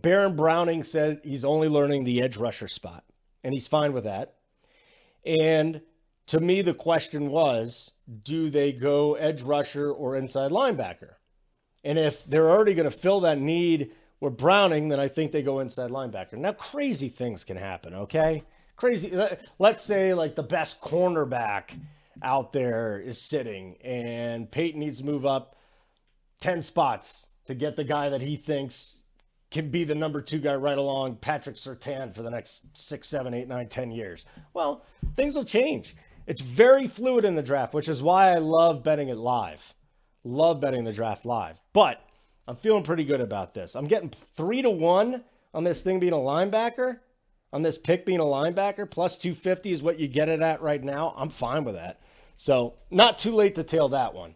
Baron 0.01 0.35
Browning 0.35 0.83
said 0.83 1.21
he's 1.23 1.45
only 1.45 1.67
learning 1.67 2.03
the 2.03 2.21
edge 2.21 2.37
rusher 2.37 2.67
spot, 2.67 3.03
and 3.43 3.53
he's 3.53 3.67
fine 3.67 3.93
with 3.93 4.05
that. 4.05 4.35
And 5.25 5.81
to 6.27 6.39
me, 6.39 6.61
the 6.61 6.73
question 6.73 7.29
was 7.29 7.91
do 8.23 8.49
they 8.49 8.71
go 8.71 9.15
edge 9.15 9.41
rusher 9.41 9.91
or 9.91 10.15
inside 10.15 10.51
linebacker? 10.51 11.15
And 11.83 11.97
if 11.97 12.25
they're 12.25 12.49
already 12.49 12.73
going 12.73 12.89
to 12.89 12.97
fill 12.97 13.21
that 13.21 13.39
need 13.39 13.91
with 14.19 14.37
Browning, 14.37 14.89
then 14.89 14.99
I 14.99 15.07
think 15.07 15.31
they 15.31 15.41
go 15.41 15.59
inside 15.59 15.91
linebacker. 15.91 16.33
Now, 16.33 16.53
crazy 16.53 17.09
things 17.09 17.43
can 17.43 17.57
happen, 17.57 17.93
okay? 17.93 18.43
Crazy. 18.75 19.17
Let's 19.59 19.83
say, 19.83 20.13
like, 20.13 20.35
the 20.35 20.43
best 20.43 20.81
cornerback 20.81 21.71
out 22.23 22.51
there 22.51 22.99
is 22.99 23.21
sitting, 23.21 23.77
and 23.83 24.49
Peyton 24.49 24.79
needs 24.79 24.99
to 24.99 25.05
move 25.05 25.25
up 25.25 25.55
10 26.41 26.63
spots 26.63 27.27
to 27.45 27.55
get 27.55 27.75
the 27.75 27.83
guy 27.83 28.09
that 28.09 28.21
he 28.21 28.35
thinks 28.35 28.96
can 29.49 29.69
be 29.69 29.83
the 29.83 29.95
number 29.95 30.21
two 30.21 30.39
guy 30.39 30.55
right 30.55 30.77
along 30.77 31.15
Patrick 31.17 31.55
Surtain 31.55 32.13
for 32.13 32.21
the 32.21 32.29
next 32.29 32.65
six, 32.77 33.07
seven, 33.07 33.33
eight, 33.33 33.47
nine, 33.47 33.69
ten 33.69 33.91
years. 33.91 34.25
Well, 34.53 34.83
things 35.15 35.35
will 35.35 35.45
change. 35.45 35.95
It's 36.25 36.41
very 36.41 36.87
fluid 36.87 37.23
in 37.23 37.35
the 37.35 37.41
draft, 37.41 37.73
which 37.73 37.87
is 37.87 38.01
why 38.01 38.31
I 38.31 38.39
love 38.39 38.83
betting 38.83 39.07
it 39.09 39.17
live. 39.17 39.73
Love 40.25 40.59
betting 40.59 40.83
the 40.83 40.91
draft 40.91 41.25
live. 41.25 41.57
But 41.71 42.01
I'm 42.47 42.57
feeling 42.57 42.83
pretty 42.83 43.05
good 43.05 43.21
about 43.21 43.53
this. 43.53 43.75
I'm 43.75 43.87
getting 43.87 44.09
three 44.35 44.61
to 44.61 44.69
one 44.69 45.23
on 45.53 45.63
this 45.63 45.81
thing 45.81 45.99
being 45.99 46.13
a 46.13 46.17
linebacker. 46.17 46.99
on 47.53 47.61
this 47.61 47.77
pick 47.77 48.05
being 48.05 48.19
a 48.19 48.23
linebacker. 48.23 48.89
Plus 48.89 49.17
250 49.17 49.71
is 49.71 49.81
what 49.81 49.99
you 49.99 50.07
get 50.09 50.27
it 50.27 50.41
at 50.41 50.61
right 50.61 50.83
now. 50.83 51.13
I'm 51.15 51.29
fine 51.29 51.63
with 51.63 51.75
that. 51.75 52.01
So, 52.35 52.75
not 52.91 53.17
too 53.17 53.31
late 53.31 53.55
to 53.55 53.63
tail 53.63 53.89
that 53.89 54.13
one. 54.13 54.35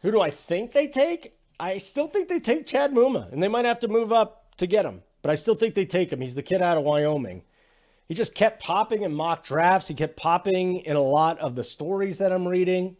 Who 0.00 0.10
do 0.10 0.20
I 0.20 0.30
think 0.30 0.72
they 0.72 0.88
take? 0.88 1.34
I 1.58 1.78
still 1.78 2.08
think 2.08 2.28
they 2.28 2.40
take 2.40 2.66
Chad 2.66 2.92
Muma, 2.92 3.32
and 3.32 3.42
they 3.42 3.48
might 3.48 3.64
have 3.64 3.80
to 3.80 3.88
move 3.88 4.12
up 4.12 4.56
to 4.56 4.66
get 4.66 4.84
him, 4.84 5.02
but 5.22 5.30
I 5.30 5.34
still 5.34 5.54
think 5.54 5.74
they 5.74 5.84
take 5.84 6.12
him. 6.12 6.20
He's 6.20 6.34
the 6.34 6.42
kid 6.42 6.62
out 6.62 6.76
of 6.76 6.84
Wyoming. 6.84 7.42
He 8.08 8.14
just 8.14 8.34
kept 8.34 8.62
popping 8.62 9.02
in 9.02 9.14
mock 9.14 9.44
drafts. 9.44 9.88
He 9.88 9.94
kept 9.94 10.16
popping 10.16 10.78
in 10.78 10.96
a 10.96 11.02
lot 11.02 11.38
of 11.38 11.54
the 11.54 11.64
stories 11.64 12.18
that 12.18 12.32
I'm 12.32 12.46
reading. 12.46 12.96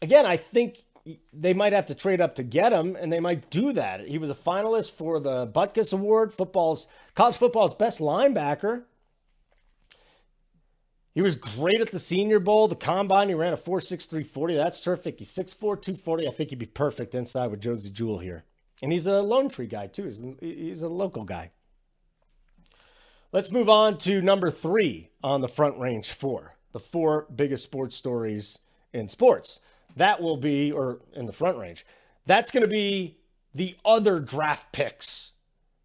Again, 0.00 0.24
I 0.24 0.36
think 0.36 0.84
they 1.32 1.54
might 1.54 1.72
have 1.72 1.86
to 1.86 1.94
trade 1.94 2.20
up 2.20 2.34
to 2.36 2.42
get 2.42 2.72
him, 2.72 2.96
and 2.96 3.12
they 3.12 3.20
might 3.20 3.50
do 3.50 3.72
that. 3.72 4.06
He 4.06 4.18
was 4.18 4.30
a 4.30 4.34
finalist 4.34 4.92
for 4.92 5.20
the 5.20 5.46
Butkus 5.46 5.92
Award, 5.92 6.32
football's 6.32 6.86
college 7.14 7.36
football's 7.36 7.74
best 7.74 7.98
linebacker. 7.98 8.84
He 11.18 11.22
was 11.22 11.34
great 11.34 11.80
at 11.80 11.90
the 11.90 11.98
Senior 11.98 12.38
Bowl, 12.38 12.68
the 12.68 12.76
Combine. 12.76 13.28
He 13.28 13.34
ran 13.34 13.52
a 13.52 13.56
4.6340. 13.56 14.54
That's 14.54 14.80
terrific. 14.80 15.18
He's 15.18 15.28
6'4", 15.34 15.58
240. 15.58 16.28
I 16.28 16.30
think 16.30 16.50
he'd 16.50 16.60
be 16.60 16.66
perfect 16.66 17.12
inside 17.12 17.48
with 17.48 17.60
Josey 17.60 17.90
Jewell 17.90 18.20
here. 18.20 18.44
And 18.84 18.92
he's 18.92 19.06
a 19.06 19.20
Lone 19.20 19.48
Tree 19.48 19.66
guy, 19.66 19.88
too. 19.88 20.04
He's, 20.04 20.22
he's 20.40 20.82
a 20.82 20.88
local 20.88 21.24
guy. 21.24 21.50
Let's 23.32 23.50
move 23.50 23.68
on 23.68 23.98
to 23.98 24.22
number 24.22 24.48
three 24.48 25.10
on 25.20 25.40
the 25.40 25.48
Front 25.48 25.80
Range 25.80 26.08
Four, 26.08 26.54
the 26.70 26.78
four 26.78 27.26
biggest 27.34 27.64
sports 27.64 27.96
stories 27.96 28.60
in 28.92 29.08
sports. 29.08 29.58
That 29.96 30.22
will 30.22 30.36
be, 30.36 30.70
or 30.70 31.00
in 31.14 31.26
the 31.26 31.32
Front 31.32 31.58
Range, 31.58 31.84
that's 32.26 32.52
going 32.52 32.62
to 32.62 32.68
be 32.68 33.18
the 33.52 33.76
other 33.84 34.20
draft 34.20 34.70
picks, 34.70 35.32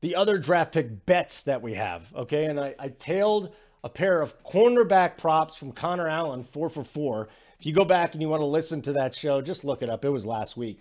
the 0.02 0.16
other 0.16 0.38
draft 0.38 0.74
pick 0.74 1.08
bets 1.08 1.42
that 1.42 1.64
we 1.64 1.74
have. 1.74 2.14
Okay. 2.16 2.46
And 2.46 2.60
I, 2.60 2.76
I 2.78 2.90
tailed 2.90 3.52
a 3.84 3.90
pair 3.90 4.22
of 4.22 4.42
cornerback 4.44 5.18
props 5.18 5.58
from 5.58 5.72
Connor 5.72 6.08
Allen, 6.08 6.44
four 6.44 6.70
for 6.70 6.84
four. 6.84 7.28
If 7.60 7.66
you 7.66 7.74
go 7.74 7.86
back 7.86 8.14
and 8.14 8.22
you 8.22 8.30
want 8.30 8.42
to 8.42 8.46
listen 8.46 8.82
to 8.84 8.94
that 8.94 9.14
show, 9.14 9.42
just 9.42 9.64
look 9.64 9.82
it 9.82 9.90
up. 9.90 10.06
It 10.06 10.10
was 10.10 10.26
last 10.26 10.56
week. 10.56 10.80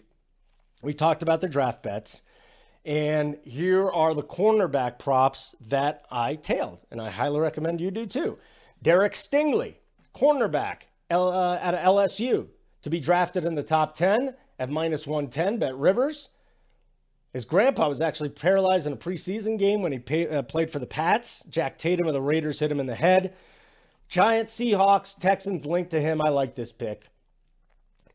We 0.82 0.94
talked 0.94 1.22
about 1.22 1.40
the 1.40 1.48
draft 1.48 1.82
bets. 1.82 2.22
And 2.84 3.38
here 3.44 3.88
are 3.88 4.12
the 4.12 4.22
cornerback 4.22 4.98
props 4.98 5.54
that 5.68 6.04
I 6.10 6.34
tailed, 6.34 6.80
and 6.90 7.00
I 7.00 7.10
highly 7.10 7.38
recommend 7.38 7.80
you 7.80 7.92
do 7.92 8.06
too. 8.06 8.38
Derek 8.82 9.12
Stingley, 9.12 9.74
cornerback 10.16 10.82
uh, 11.08 11.54
at 11.54 11.80
LSU, 11.80 12.48
to 12.82 12.90
be 12.90 12.98
drafted 12.98 13.44
in 13.44 13.54
the 13.54 13.62
top 13.62 13.96
10 13.96 14.34
at 14.58 14.68
minus 14.68 15.06
110. 15.06 15.58
Bet 15.58 15.76
Rivers. 15.76 16.28
His 17.32 17.44
grandpa 17.46 17.88
was 17.88 18.00
actually 18.00 18.28
paralyzed 18.28 18.86
in 18.86 18.92
a 18.92 18.96
preseason 18.96 19.58
game 19.58 19.80
when 19.80 19.92
he 19.92 19.98
pay, 19.98 20.28
uh, 20.28 20.42
played 20.42 20.70
for 20.70 20.78
the 20.78 20.86
Pats. 20.86 21.42
Jack 21.48 21.78
Tatum 21.78 22.06
of 22.06 22.12
the 22.12 22.20
Raiders 22.20 22.60
hit 22.60 22.70
him 22.70 22.80
in 22.80 22.86
the 22.86 22.94
head. 22.94 23.34
Giants, 24.08 24.54
Seahawks, 24.54 25.18
Texans 25.18 25.64
linked 25.64 25.90
to 25.92 26.00
him. 26.00 26.20
I 26.20 26.28
like 26.28 26.54
this 26.54 26.72
pick. 26.72 27.06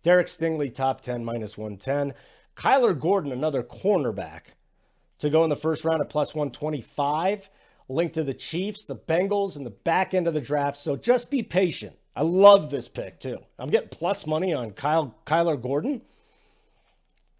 Derek 0.03 0.27
Stingley, 0.27 0.73
top 0.73 1.01
10, 1.01 1.25
minus 1.25 1.57
110. 1.57 2.13
Kyler 2.55 2.99
Gordon, 2.99 3.31
another 3.31 3.63
cornerback, 3.63 4.41
to 5.17 5.31
go 5.31 5.43
in 5.43 5.49
the 5.49 5.55
first 5.55 5.83
round 5.83 6.01
at 6.01 6.09
plus 6.09 6.35
125. 6.35 7.49
Linked 7.89 8.13
to 8.15 8.23
the 8.23 8.33
Chiefs, 8.33 8.83
the 8.83 8.95
Bengals, 8.95 9.55
and 9.55 9.65
the 9.65 9.71
back 9.71 10.13
end 10.13 10.27
of 10.27 10.35
the 10.35 10.41
draft. 10.41 10.77
So 10.77 10.95
just 10.95 11.31
be 11.31 11.41
patient. 11.41 11.95
I 12.15 12.21
love 12.21 12.69
this 12.69 12.87
pick 12.87 13.19
too. 13.19 13.39
I'm 13.57 13.69
getting 13.69 13.89
plus 13.89 14.27
money 14.27 14.53
on 14.53 14.71
Kyle 14.71 15.15
Kyler 15.25 15.59
Gordon. 15.59 16.01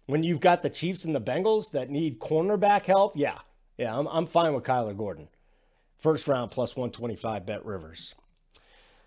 When 0.08 0.22
you've 0.22 0.40
got 0.40 0.62
the 0.62 0.70
Chiefs 0.70 1.04
and 1.04 1.14
the 1.14 1.20
Bengals 1.20 1.70
that 1.72 1.90
need 1.90 2.18
cornerback 2.18 2.86
help, 2.86 3.12
yeah, 3.14 3.40
yeah, 3.76 3.94
I'm, 3.94 4.06
I'm 4.06 4.24
fine 4.24 4.54
with 4.54 4.64
Kyler 4.64 4.96
Gordon. 4.96 5.28
First 5.98 6.26
round 6.26 6.50
plus 6.50 6.74
125 6.74 7.44
bet 7.44 7.62
Rivers. 7.66 8.14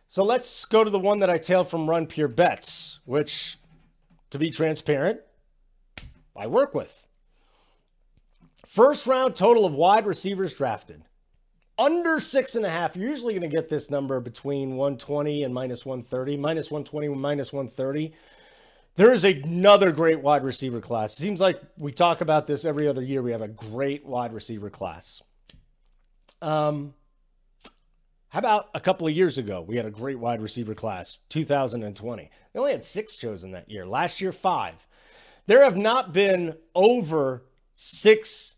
So 0.07 0.23
let's 0.23 0.63
go 0.63 0.83
to 0.83 0.91
the 0.91 0.99
one 0.99 1.17
that 1.17 1.29
I 1.31 1.39
tailed 1.39 1.69
from 1.69 1.89
Run 1.89 2.05
Pure 2.05 2.27
Bets, 2.27 2.99
which, 3.05 3.57
to 4.29 4.37
be 4.37 4.51
transparent, 4.51 5.21
I 6.35 6.45
work 6.45 6.75
with. 6.75 7.07
First 8.67 9.07
round 9.07 9.35
total 9.35 9.65
of 9.65 9.73
wide 9.73 10.05
receivers 10.05 10.53
drafted. 10.53 11.03
Under 11.79 12.19
six 12.19 12.53
and 12.53 12.63
a 12.63 12.69
half. 12.69 12.95
You're 12.95 13.09
usually 13.09 13.33
going 13.33 13.49
to 13.49 13.55
get 13.55 13.69
this 13.69 13.89
number 13.89 14.19
between 14.19 14.77
120 14.77 15.45
and 15.45 15.51
minus 15.51 15.83
130, 15.83 16.37
minus 16.37 16.69
120 16.69 17.07
and 17.07 17.19
minus 17.19 17.51
130. 17.51 18.13
There 19.01 19.13
is 19.13 19.23
another 19.23 19.91
great 19.91 20.21
wide 20.21 20.43
receiver 20.43 20.79
class. 20.79 21.15
Seems 21.15 21.41
like 21.41 21.59
we 21.75 21.91
talk 21.91 22.21
about 22.21 22.45
this 22.45 22.65
every 22.65 22.87
other 22.87 23.01
year. 23.01 23.23
We 23.23 23.31
have 23.31 23.41
a 23.41 23.47
great 23.47 24.05
wide 24.05 24.31
receiver 24.31 24.69
class. 24.69 25.23
Um, 26.39 26.93
how 28.29 28.37
about 28.37 28.69
a 28.75 28.79
couple 28.79 29.07
of 29.07 29.13
years 29.15 29.39
ago? 29.39 29.65
We 29.67 29.75
had 29.75 29.87
a 29.87 29.89
great 29.89 30.19
wide 30.19 30.39
receiver 30.39 30.75
class, 30.75 31.17
2020. 31.29 32.29
They 32.53 32.59
only 32.59 32.73
had 32.73 32.83
six 32.83 33.15
chosen 33.15 33.53
that 33.53 33.71
year. 33.71 33.87
Last 33.87 34.21
year, 34.21 34.31
five. 34.31 34.75
There 35.47 35.63
have 35.63 35.77
not 35.77 36.13
been 36.13 36.55
over 36.75 37.45
six 37.73 38.53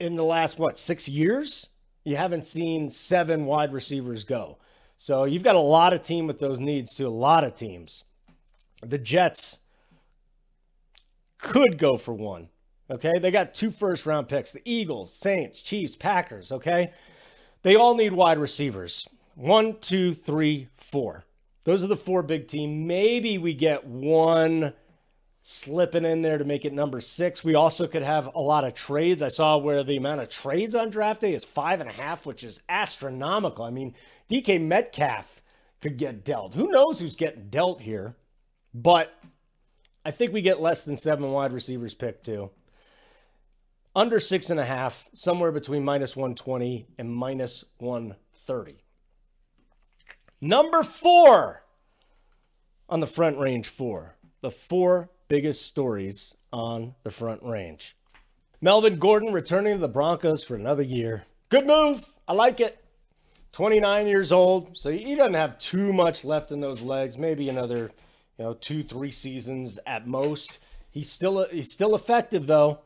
in 0.00 0.16
the 0.16 0.24
last, 0.24 0.58
what, 0.58 0.76
six 0.76 1.08
years? 1.08 1.68
You 2.02 2.16
haven't 2.16 2.46
seen 2.46 2.90
seven 2.90 3.46
wide 3.46 3.72
receivers 3.72 4.24
go. 4.24 4.58
So 4.96 5.22
you've 5.22 5.44
got 5.44 5.54
a 5.54 5.60
lot 5.60 5.92
of 5.92 6.02
team 6.02 6.26
with 6.26 6.40
those 6.40 6.58
needs 6.58 6.96
to 6.96 7.04
a 7.04 7.10
lot 7.10 7.44
of 7.44 7.54
teams. 7.54 8.02
The 8.82 8.98
Jets 8.98 9.60
could 11.38 11.78
go 11.78 11.96
for 11.96 12.14
one. 12.14 12.48
Okay. 12.90 13.12
They 13.20 13.30
got 13.30 13.54
two 13.54 13.70
first 13.70 14.06
round 14.06 14.28
picks 14.28 14.52
the 14.52 14.62
Eagles, 14.64 15.12
Saints, 15.12 15.62
Chiefs, 15.62 15.96
Packers. 15.96 16.52
Okay. 16.52 16.92
They 17.62 17.76
all 17.76 17.94
need 17.94 18.12
wide 18.12 18.38
receivers. 18.38 19.06
One, 19.34 19.78
two, 19.80 20.14
three, 20.14 20.68
four. 20.76 21.24
Those 21.64 21.84
are 21.84 21.88
the 21.88 21.96
four 21.96 22.22
big 22.22 22.48
team. 22.48 22.86
Maybe 22.86 23.38
we 23.38 23.54
get 23.54 23.86
one 23.86 24.74
slipping 25.42 26.04
in 26.04 26.22
there 26.22 26.38
to 26.38 26.44
make 26.44 26.64
it 26.64 26.72
number 26.72 27.00
six. 27.00 27.42
We 27.42 27.54
also 27.54 27.86
could 27.86 28.02
have 28.02 28.34
a 28.34 28.40
lot 28.40 28.64
of 28.64 28.74
trades. 28.74 29.22
I 29.22 29.28
saw 29.28 29.58
where 29.58 29.82
the 29.82 29.96
amount 29.96 30.20
of 30.20 30.28
trades 30.28 30.74
on 30.74 30.90
draft 30.90 31.20
day 31.20 31.34
is 31.34 31.44
five 31.44 31.80
and 31.80 31.88
a 31.88 31.92
half, 31.92 32.26
which 32.26 32.44
is 32.44 32.60
astronomical. 32.68 33.64
I 33.64 33.70
mean, 33.70 33.94
DK 34.30 34.60
Metcalf 34.60 35.40
could 35.80 35.96
get 35.96 36.24
dealt. 36.24 36.54
Who 36.54 36.68
knows 36.68 36.98
who's 36.98 37.16
getting 37.16 37.48
dealt 37.48 37.80
here? 37.80 38.16
But 38.74 39.14
I 40.04 40.10
think 40.10 40.32
we 40.32 40.42
get 40.42 40.60
less 40.60 40.84
than 40.84 40.96
seven 40.96 41.30
wide 41.30 41.52
receivers 41.52 41.94
picked 41.94 42.26
too. 42.26 42.50
Under 43.94 44.20
six 44.20 44.48
and 44.50 44.58
a 44.58 44.64
half, 44.64 45.08
somewhere 45.14 45.52
between 45.52 45.84
minus 45.84 46.16
120 46.16 46.86
and 46.98 47.14
minus 47.14 47.64
130. 47.78 48.82
Number 50.40 50.82
four 50.82 51.62
on 52.88 53.00
the 53.00 53.06
front 53.06 53.38
range 53.38 53.68
four. 53.68 54.16
The 54.40 54.50
four 54.50 55.10
biggest 55.28 55.66
stories 55.66 56.34
on 56.52 56.94
the 57.04 57.10
front 57.10 57.42
range. 57.42 57.96
Melvin 58.60 58.98
Gordon 58.98 59.32
returning 59.32 59.74
to 59.74 59.80
the 59.80 59.88
Broncos 59.88 60.44
for 60.44 60.54
another 60.54 60.82
year. 60.82 61.24
Good 61.48 61.66
move. 61.66 62.12
I 62.28 62.32
like 62.32 62.60
it. 62.60 62.78
29 63.52 64.06
years 64.06 64.32
old, 64.32 64.76
so 64.76 64.90
he 64.90 65.14
doesn't 65.14 65.34
have 65.34 65.58
too 65.58 65.92
much 65.92 66.24
left 66.24 66.52
in 66.52 66.60
those 66.60 66.80
legs. 66.80 67.18
Maybe 67.18 67.48
another, 67.48 67.90
you 68.42 68.48
know, 68.48 68.54
two, 68.54 68.82
three 68.82 69.12
seasons 69.12 69.78
at 69.86 70.08
most. 70.08 70.58
He's 70.90 71.08
still 71.08 71.46
he's 71.46 71.72
still 71.72 71.94
effective 71.94 72.48
though. 72.48 72.80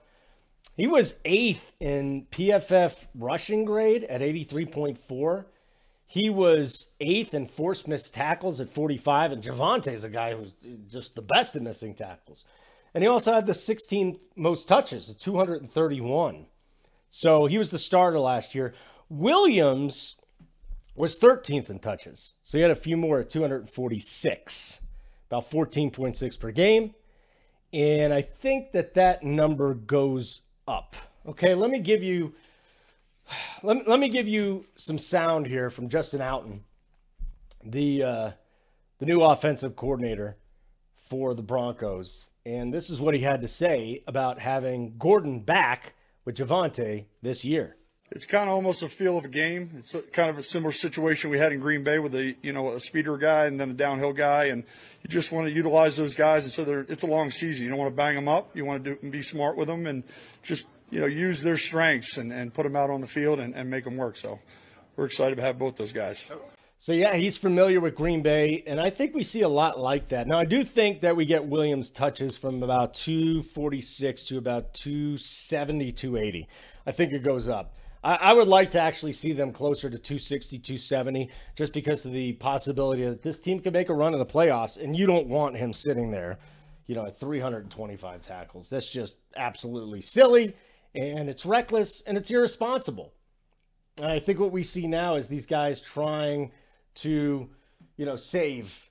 He 0.77 0.87
was 0.87 1.15
eighth 1.25 1.63
in 1.81 2.27
PFF 2.31 2.95
rushing 3.15 3.65
grade 3.65 4.05
at 4.05 4.21
83.4. 4.21 5.47
He 6.05 6.29
was 6.29 6.89
eighth 7.01 7.33
in 7.33 7.47
forced 7.47 7.89
missed 7.89 8.13
tackles 8.13 8.61
at 8.61 8.69
45, 8.69 9.33
and 9.33 9.43
Javonte 9.43 9.95
is 9.95 10.05
a 10.05 10.11
guy 10.11 10.35
who's 10.35 10.53
just 10.91 11.15
the 11.15 11.23
best 11.23 11.57
at 11.57 11.63
missing 11.63 11.95
tackles. 11.95 12.45
And 12.93 13.03
he 13.03 13.09
also 13.09 13.33
had 13.33 13.47
the 13.47 13.55
16th 13.55 14.21
most 14.37 14.69
touches 14.69 15.09
at 15.09 15.19
231. 15.19 16.47
So 17.09 17.47
he 17.47 17.57
was 17.57 17.71
the 17.71 17.79
starter 17.79 18.19
last 18.19 18.55
year. 18.55 18.75
Williams 19.09 20.17
was 20.95 21.19
13th 21.19 21.71
in 21.71 21.79
touches. 21.79 22.35
So 22.43 22.59
he 22.59 22.63
had 22.63 22.71
a 22.71 22.77
few 22.77 22.99
more 22.99 23.21
at 23.21 23.31
246, 23.31 24.81
about 25.29 25.51
14.6 25.51 26.39
per 26.39 26.51
game. 26.51 26.95
And 27.73 28.13
I 28.13 28.23
think 28.23 28.73
that 28.73 28.95
that 28.95 29.23
number 29.23 29.75
goes 29.75 30.43
up. 30.67 30.97
Okay, 31.27 31.55
let 31.55 31.71
me 31.71 31.81
give 31.81 32.03
you 32.03 32.35
let 33.63 33.77
me, 33.79 33.83
let 33.87 33.99
me 33.99 34.09
give 34.09 34.29
you 34.29 34.67
some 34.77 34.99
sound 34.99 35.47
here 35.47 35.69
from 35.69 35.89
Justin 35.89 36.21
Outten, 36.21 36.61
the 37.65 38.03
uh, 38.03 38.31
the 38.99 39.07
new 39.07 39.21
offensive 39.21 39.75
coordinator 39.75 40.37
for 41.09 41.35
the 41.35 41.43
Broncos, 41.43 42.29
and 42.45 42.73
this 42.73 42.89
is 42.89 43.01
what 43.01 43.15
he 43.15 43.21
had 43.21 43.43
to 43.43 43.49
say 43.49 44.05
about 44.07 44.39
having 44.39 44.97
Gordon 44.97 45.41
back 45.41 45.95
with 46.25 46.37
Javonte 46.37 47.07
this 47.21 47.45
year 47.45 47.77
it's 48.11 48.27
kind 48.27 48.49
of 48.49 48.55
almost 48.55 48.83
a 48.83 48.89
feel 48.89 49.19
of 49.19 49.25
a 49.25 49.29
game. 49.29 49.71
It's 49.77 49.95
kind 50.13 50.31
of 50.31 50.39
a 50.39 50.43
similar 50.43 50.73
situation 50.73 51.31
we 51.31 51.39
had 51.39 51.53
in 51.53 51.61
Green 51.61 51.83
Bay 51.83 51.99
with 51.99 52.15
a 52.15 52.37
you 52.43 52.53
know 52.53 52.71
a 52.71 52.81
speeder 52.81 53.17
guy 53.17 53.47
and 53.47 53.59
then 53.59 53.71
a 53.71 53.75
downhill 53.75 54.13
guy, 54.13 54.45
and 54.45 54.65
you 55.03 55.09
just 55.09 55.33
want 55.33 55.47
to 55.49 55.53
utilize 55.53 55.97
those 55.97 56.15
guys. 56.15 56.45
And 56.45 56.53
so 56.53 56.85
it's 56.89 57.03
a 57.03 57.09
long 57.09 57.31
season. 57.31 57.65
You 57.65 57.71
don't 57.71 57.79
want 57.79 57.91
to 57.91 57.97
bang 57.97 58.15
them 58.15 58.29
up. 58.29 58.57
You 58.57 58.65
want 58.65 58.85
to 58.85 58.95
do, 58.95 59.11
be 59.11 59.23
smart 59.23 59.57
with 59.57 59.69
them 59.69 59.87
and 59.87 60.05
just 60.43 60.67
you 60.91 61.01
know, 61.01 61.07
use 61.07 61.43
their 61.43 61.57
strengths 61.57 62.17
and, 62.17 62.33
and 62.33 62.55
put 62.55 62.63
them 62.63 62.77
out 62.77 62.91
on 62.91 63.01
the 63.01 63.07
field 63.07 63.41
and, 63.41 63.55
and 63.55 63.69
make 63.69 63.85
them 63.85 63.97
work. 63.97 64.17
So 64.17 64.39
we're 64.97 65.07
excited 65.07 65.37
to 65.37 65.43
have 65.43 65.59
both 65.59 65.77
those 65.77 65.93
guys. 65.93 66.25
So 66.79 66.93
yeah, 66.93 67.15
he's 67.15 67.37
familiar 67.37 67.81
with 67.81 67.95
Green 67.95 68.23
Bay, 68.23 68.63
and 68.67 68.79
I 68.79 68.91
think 68.91 69.15
we 69.15 69.23
see 69.23 69.41
a 69.41 69.49
lot 69.49 69.81
like 69.81 70.09
that. 70.09 70.29
Now 70.29 70.39
I 70.39 70.45
do 70.45 70.63
think 70.63 71.01
that 71.01 71.17
we 71.17 71.25
get 71.25 71.47
Williams 71.47 71.91
touches 71.91 72.37
from 72.37 72.63
about 72.63 72.95
246 72.95 74.27
to 74.27 74.39
about 74.39 74.75
270, 74.75 75.93
280. 75.93 76.49
I 76.87 76.93
think 76.93 77.13
it 77.13 77.23
goes 77.23 77.49
up. 77.49 77.75
I, 78.03 78.17
I 78.17 78.33
would 78.33 78.49
like 78.49 78.71
to 78.73 78.81
actually 78.81 79.13
see 79.13 79.33
them 79.33 79.53
closer 79.53 79.91
to 79.91 79.99
260, 79.99 80.59
270, 80.59 81.31
just 81.55 81.73
because 81.73 82.05
of 82.05 82.13
the 82.13 82.35
possibility 82.35 83.05
that 83.05 83.23
this 83.23 83.41
team 83.41 83.61
could 83.61 83.73
make 83.73 83.89
a 83.89 83.95
run 83.95 84.13
in 84.13 84.19
the 84.19 84.27
playoffs, 84.27 84.83
and 84.83 84.97
you 84.97 85.07
don't 85.07 85.29
want 85.29 85.57
him 85.57 85.73
sitting 85.73 86.11
there, 86.11 86.39
you 86.87 86.95
know, 86.95 87.07
at 87.07 87.19
325 87.19 88.23
tackles. 88.23 88.69
That's 88.69 88.89
just 88.89 89.19
absolutely 89.37 90.01
silly, 90.01 90.55
and 90.95 91.29
it's 91.29 91.47
reckless, 91.47 92.03
and 92.03 92.17
it's 92.17 92.31
irresponsible. 92.31 93.13
And 93.99 94.07
I 94.11 94.19
think 94.19 94.39
what 94.39 94.53
we 94.53 94.63
see 94.63 94.87
now 94.87 95.17
is 95.17 95.27
these 95.27 95.47
guys 95.47 95.81
trying 95.81 96.53
to, 96.97 97.49
you 97.97 98.07
know, 98.07 98.17
save 98.17 98.91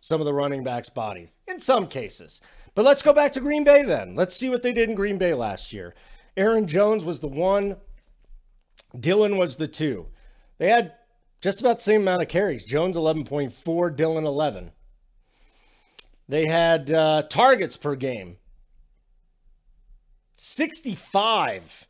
some 0.00 0.20
of 0.20 0.26
the 0.26 0.34
running 0.34 0.62
backs' 0.62 0.90
bodies 0.90 1.38
in 1.48 1.58
some 1.58 1.86
cases. 1.86 2.40
But 2.74 2.84
let's 2.84 3.02
go 3.02 3.12
back 3.12 3.32
to 3.32 3.40
Green 3.40 3.64
Bay 3.64 3.82
then. 3.82 4.14
Let's 4.14 4.36
see 4.36 4.48
what 4.48 4.62
they 4.62 4.72
did 4.72 4.90
in 4.90 4.96
Green 4.96 5.16
Bay 5.16 5.32
last 5.32 5.72
year. 5.72 5.94
Aaron 6.36 6.66
Jones 6.66 7.04
was 7.04 7.20
the 7.20 7.28
one, 7.28 7.76
Dillon 8.98 9.36
was 9.36 9.56
the 9.56 9.68
two. 9.68 10.06
They 10.58 10.68
had 10.68 10.92
just 11.40 11.60
about 11.60 11.78
the 11.78 11.82
same 11.84 12.02
amount 12.02 12.22
of 12.22 12.28
carries. 12.28 12.64
Jones 12.64 12.96
11.4, 12.96 13.96
Dillon 13.96 14.24
11. 14.24 14.70
They 16.28 16.46
had 16.46 16.90
uh, 16.90 17.24
targets 17.28 17.76
per 17.76 17.96
game 17.96 18.38
65 20.36 21.86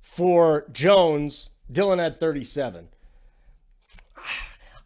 for 0.00 0.66
Jones, 0.72 1.50
Dillon 1.70 1.98
had 1.98 2.18
37. 2.18 2.88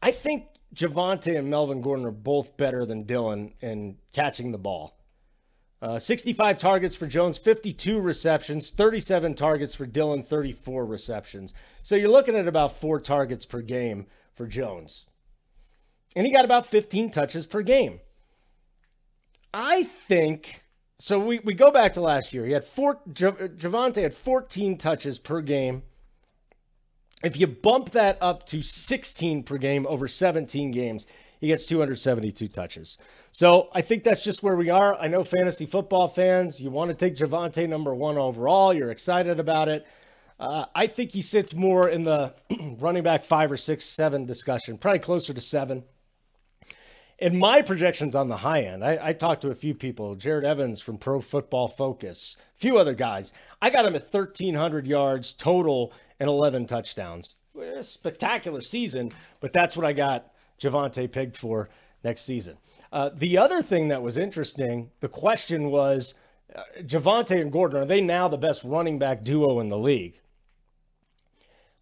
I 0.03 0.11
think 0.11 0.47
Javonte 0.75 1.39
and 1.39 1.49
Melvin 1.49 1.81
Gordon 1.81 2.07
are 2.07 2.11
both 2.11 2.57
better 2.57 2.85
than 2.85 3.05
Dillon 3.05 3.55
in 3.61 3.97
catching 4.13 4.53
the 4.53 4.59
ball. 4.59 4.99
Uh, 5.83 5.99
65 5.99 6.59
targets 6.59 6.95
for 6.95 7.09
Jones, 7.09 7.37
52 7.37 7.99
receptions, 7.99 8.71
37 8.71 9.35
targets 9.35 9.75
for 9.75 9.85
Dillon, 9.85 10.23
34 10.23 10.87
receptions. 10.87 11.55
So 11.83 11.97
you're 11.97 12.09
looking 12.09 12.37
at 12.37 12.47
about 12.47 12.79
four 12.79 13.01
targets 13.01 13.45
per 13.45 13.63
game 13.63 14.07
for 14.37 14.47
Jones. 14.47 15.07
And 16.15 16.25
he 16.25 16.33
got 16.33 16.45
about 16.45 16.67
15 16.67 17.11
touches 17.11 17.47
per 17.47 17.63
game. 17.63 17.99
I 19.53 19.83
think 19.83 20.63
so. 21.01 21.19
We, 21.19 21.41
we 21.41 21.53
go 21.53 21.73
back 21.73 21.95
to 21.95 22.01
last 22.01 22.33
year. 22.33 22.47
He 22.47 22.53
had 22.53 22.65
four, 22.65 23.01
Javonte 23.09 24.03
had 24.03 24.15
14 24.15 24.79
touches 24.79 25.19
per 25.19 25.41
game. 25.41 25.83
If 27.25 27.37
you 27.37 27.49
bump 27.49 27.91
that 27.91 28.19
up 28.21 28.47
to 28.47 28.63
16 28.63 29.43
per 29.43 29.59
game 29.59 29.87
over 29.89 30.07
17 30.07 30.71
games, 30.71 31.07
he 31.43 31.49
gets 31.49 31.67
272 31.67 32.47
touches. 32.47 32.99
So 33.33 33.69
I 33.75 33.83
think 33.83 34.05
that's 34.05 34.23
just 34.23 34.45
where 34.45 34.55
we 34.55 34.71
are. 34.71 34.95
I 34.95 35.09
know 35.09 35.25
fantasy 35.25 35.67
football 35.67 36.07
fans, 36.07 36.61
you 36.61 36.71
want 36.71 36.91
to 36.91 36.95
take 36.95 37.17
Javonte 37.17 37.69
number 37.69 37.93
one 37.93 38.17
overall. 38.17 38.73
You're 38.73 38.93
excited 38.93 39.41
about 39.41 39.69
it. 39.69 39.85
Uh, 40.39 40.67
I 40.73 40.87
think 40.87 41.11
he 41.11 41.21
sits 41.21 41.53
more 41.53 41.89
in 41.89 42.05
the 42.05 42.33
running 42.79 43.03
back 43.03 43.25
five 43.25 43.51
or 43.51 43.57
six, 43.57 43.85
seven 43.85 44.25
discussion, 44.25 44.79
probably 44.79 45.01
closer 45.01 45.35
to 45.35 45.41
seven. 45.41 45.83
In 47.19 47.37
my 47.37 47.61
projections 47.61 48.15
on 48.15 48.29
the 48.29 48.37
high 48.37 48.63
end, 48.63 48.85
I, 48.85 49.09
I 49.09 49.13
talked 49.13 49.43
to 49.43 49.51
a 49.51 49.57
few 49.57 49.75
people, 49.75 50.15
Jared 50.15 50.45
Evans 50.45 50.81
from 50.81 50.97
Pro 50.97 51.21
Football 51.21 51.67
Focus, 51.67 52.37
a 52.55 52.61
few 52.61 52.79
other 52.79 52.95
guys. 52.95 53.33
I 53.61 53.71
got 53.71 53.85
him 53.85 53.97
at 53.97 54.15
1,300 54.15 54.87
yards 54.87 55.33
total 55.33 55.93
and 56.21 56.29
11 56.29 56.67
touchdowns. 56.67 57.35
Spectacular 57.81 58.61
season, 58.61 59.13
but 59.41 59.53
that's 59.53 59.77
what 59.77 59.85
I 59.85 59.93
got 59.93 60.32
Javonte 60.63 61.11
pegged 61.11 61.37
for 61.37 61.69
next 62.05 62.23
season. 62.23 62.57
Uh, 62.93 63.11
the 63.15 63.39
other 63.39 63.63
thing 63.63 63.89
that 63.89 64.03
was 64.03 64.17
interesting, 64.17 64.91
the 65.01 65.09
question 65.09 65.71
was 65.71 66.15
uh, 66.55 66.63
Javonte 66.83 67.41
and 67.41 67.51
Gordon, 67.51 67.83
are 67.83 67.87
they 67.87 68.01
now 68.01 68.29
the 68.29 68.39
best 68.39 68.63
running 68.65 68.99
back 68.99 69.25
duo 69.25 69.61
in 69.61 69.69
the 69.69 69.79
league? 69.79 70.19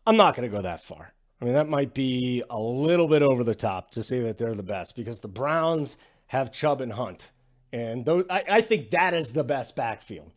I'm 0.06 0.16
not 0.16 0.34
going 0.34 0.48
to 0.48 0.56
go 0.56 0.62
that 0.62 0.84
far. 0.84 1.12
I 1.40 1.44
mean, 1.44 1.54
that 1.54 1.68
might 1.68 1.94
be 1.94 2.42
a 2.50 2.60
little 2.60 3.08
bit 3.08 3.22
over 3.22 3.44
the 3.44 3.54
top 3.54 3.90
to 3.92 4.02
say 4.02 4.20
that 4.20 4.36
they're 4.36 4.54
the 4.54 4.62
best 4.62 4.94
because 4.94 5.20
the 5.20 5.28
Browns 5.28 5.96
have 6.26 6.52
Chubb 6.52 6.80
and 6.80 6.92
Hunt. 6.92 7.30
And 7.72 8.04
those, 8.04 8.24
I, 8.28 8.44
I 8.48 8.60
think 8.60 8.90
that 8.90 9.14
is 9.14 9.32
the 9.32 9.44
best 9.44 9.74
backfield. 9.74 10.32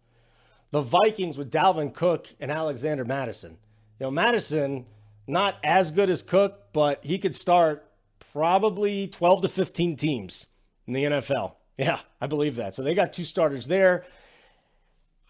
The 0.71 0.81
Vikings 0.81 1.37
with 1.37 1.51
Dalvin 1.51 1.93
Cook 1.93 2.27
and 2.39 2.51
Alexander 2.51 3.05
Mattison. 3.05 3.57
You 3.99 4.07
know, 4.07 4.11
Mattison, 4.11 4.85
not 5.27 5.57
as 5.63 5.91
good 5.91 6.09
as 6.09 6.21
Cook, 6.21 6.73
but 6.73 7.03
he 7.03 7.19
could 7.19 7.35
start 7.35 7.85
probably 8.33 9.07
12 9.07 9.43
to 9.43 9.49
15 9.49 9.95
teams 9.95 10.47
in 10.87 10.93
the 10.93 11.03
NFL. 11.03 11.53
Yeah, 11.77 11.99
I 12.19 12.27
believe 12.27 12.55
that. 12.55 12.75
So 12.75 12.81
they 12.81 12.93
got 12.93 13.13
two 13.13 13.23
starters 13.23 13.65
there. 13.65 14.05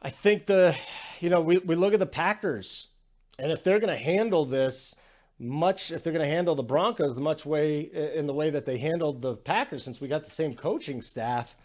I 0.01 0.09
think 0.09 0.45
the, 0.45 0.75
you 1.19 1.29
know, 1.29 1.41
we, 1.41 1.59
we 1.59 1.75
look 1.75 1.93
at 1.93 1.99
the 1.99 2.05
Packers, 2.05 2.87
and 3.39 3.51
if 3.51 3.63
they're 3.63 3.79
going 3.79 3.95
to 3.95 4.03
handle 4.03 4.45
this 4.45 4.95
much, 5.39 5.91
if 5.91 6.03
they're 6.03 6.13
going 6.13 6.27
to 6.27 6.33
handle 6.33 6.55
the 6.55 6.63
Broncos 6.63 7.15
the 7.15 7.21
much 7.21 7.45
way 7.45 7.81
in 8.15 8.27
the 8.27 8.33
way 8.33 8.49
that 8.49 8.65
they 8.65 8.77
handled 8.77 9.21
the 9.21 9.35
Packers, 9.35 9.83
since 9.83 10.01
we 10.01 10.07
got 10.07 10.25
the 10.25 10.31
same 10.31 10.55
coaching 10.55 11.01
staff, 11.01 11.55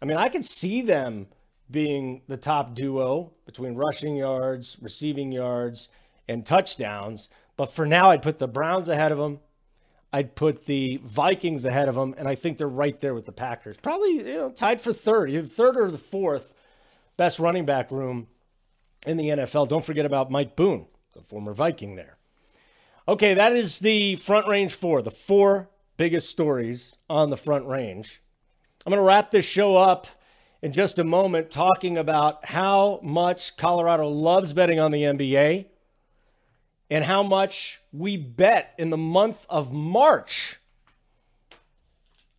I 0.00 0.04
mean, 0.04 0.16
I 0.16 0.28
could 0.28 0.44
see 0.44 0.82
them 0.82 1.26
being 1.70 2.22
the 2.26 2.36
top 2.36 2.74
duo 2.74 3.32
between 3.46 3.74
rushing 3.74 4.16
yards, 4.16 4.76
receiving 4.80 5.30
yards, 5.30 5.88
and 6.28 6.44
touchdowns. 6.44 7.28
But 7.56 7.72
for 7.72 7.86
now, 7.86 8.10
I'd 8.10 8.22
put 8.22 8.38
the 8.38 8.48
Browns 8.48 8.88
ahead 8.88 9.12
of 9.12 9.18
them. 9.18 9.40
I'd 10.12 10.34
put 10.34 10.66
the 10.66 11.00
Vikings 11.04 11.64
ahead 11.64 11.88
of 11.88 11.94
them, 11.94 12.14
and 12.18 12.26
I 12.26 12.34
think 12.34 12.58
they're 12.58 12.68
right 12.68 12.98
there 13.00 13.14
with 13.14 13.26
the 13.26 13.32
Packers. 13.32 13.76
Probably 13.80 14.16
you 14.16 14.34
know 14.34 14.50
tied 14.50 14.80
for 14.80 14.92
third, 14.92 15.30
either 15.30 15.46
third 15.46 15.76
or 15.76 15.90
the 15.90 15.98
fourth 15.98 16.52
best 17.16 17.38
running 17.38 17.64
back 17.64 17.90
room 17.90 18.26
in 19.06 19.16
the 19.16 19.28
NFL. 19.28 19.68
Don't 19.68 19.84
forget 19.84 20.06
about 20.06 20.30
Mike 20.30 20.56
Boone, 20.56 20.86
the 21.12 21.22
former 21.22 21.52
Viking 21.52 21.96
there. 21.96 22.16
Okay, 23.06 23.34
that 23.34 23.52
is 23.52 23.78
the 23.78 24.16
front 24.16 24.46
range 24.48 24.74
four, 24.74 25.02
the 25.02 25.10
four 25.10 25.68
biggest 25.96 26.30
stories 26.30 26.96
on 27.08 27.30
the 27.30 27.36
front 27.36 27.66
range. 27.66 28.22
I'm 28.86 28.90
going 28.90 28.98
to 28.98 29.04
wrap 29.04 29.30
this 29.30 29.44
show 29.44 29.76
up 29.76 30.06
in 30.62 30.72
just 30.72 30.98
a 30.98 31.04
moment 31.04 31.50
talking 31.50 31.98
about 31.98 32.44
how 32.44 33.00
much 33.02 33.56
Colorado 33.56 34.08
loves 34.08 34.52
betting 34.52 34.80
on 34.80 34.90
the 34.90 35.02
NBA 35.02 35.66
and 36.90 37.04
how 37.04 37.22
much 37.22 37.80
we 37.92 38.16
bet 38.16 38.74
in 38.76 38.90
the 38.90 38.96
month 38.96 39.46
of 39.48 39.72
March. 39.72 40.58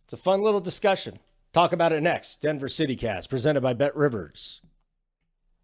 It's 0.04 0.12
a 0.12 0.16
fun 0.16 0.42
little 0.42 0.60
discussion. 0.60 1.18
Talk 1.52 1.72
about 1.72 1.92
it 1.92 2.02
next. 2.02 2.40
Denver 2.40 2.68
City 2.68 2.96
Cast, 2.96 3.30
presented 3.30 3.62
by 3.62 3.72
Bet 3.72 3.96
Rivers. 3.96 4.60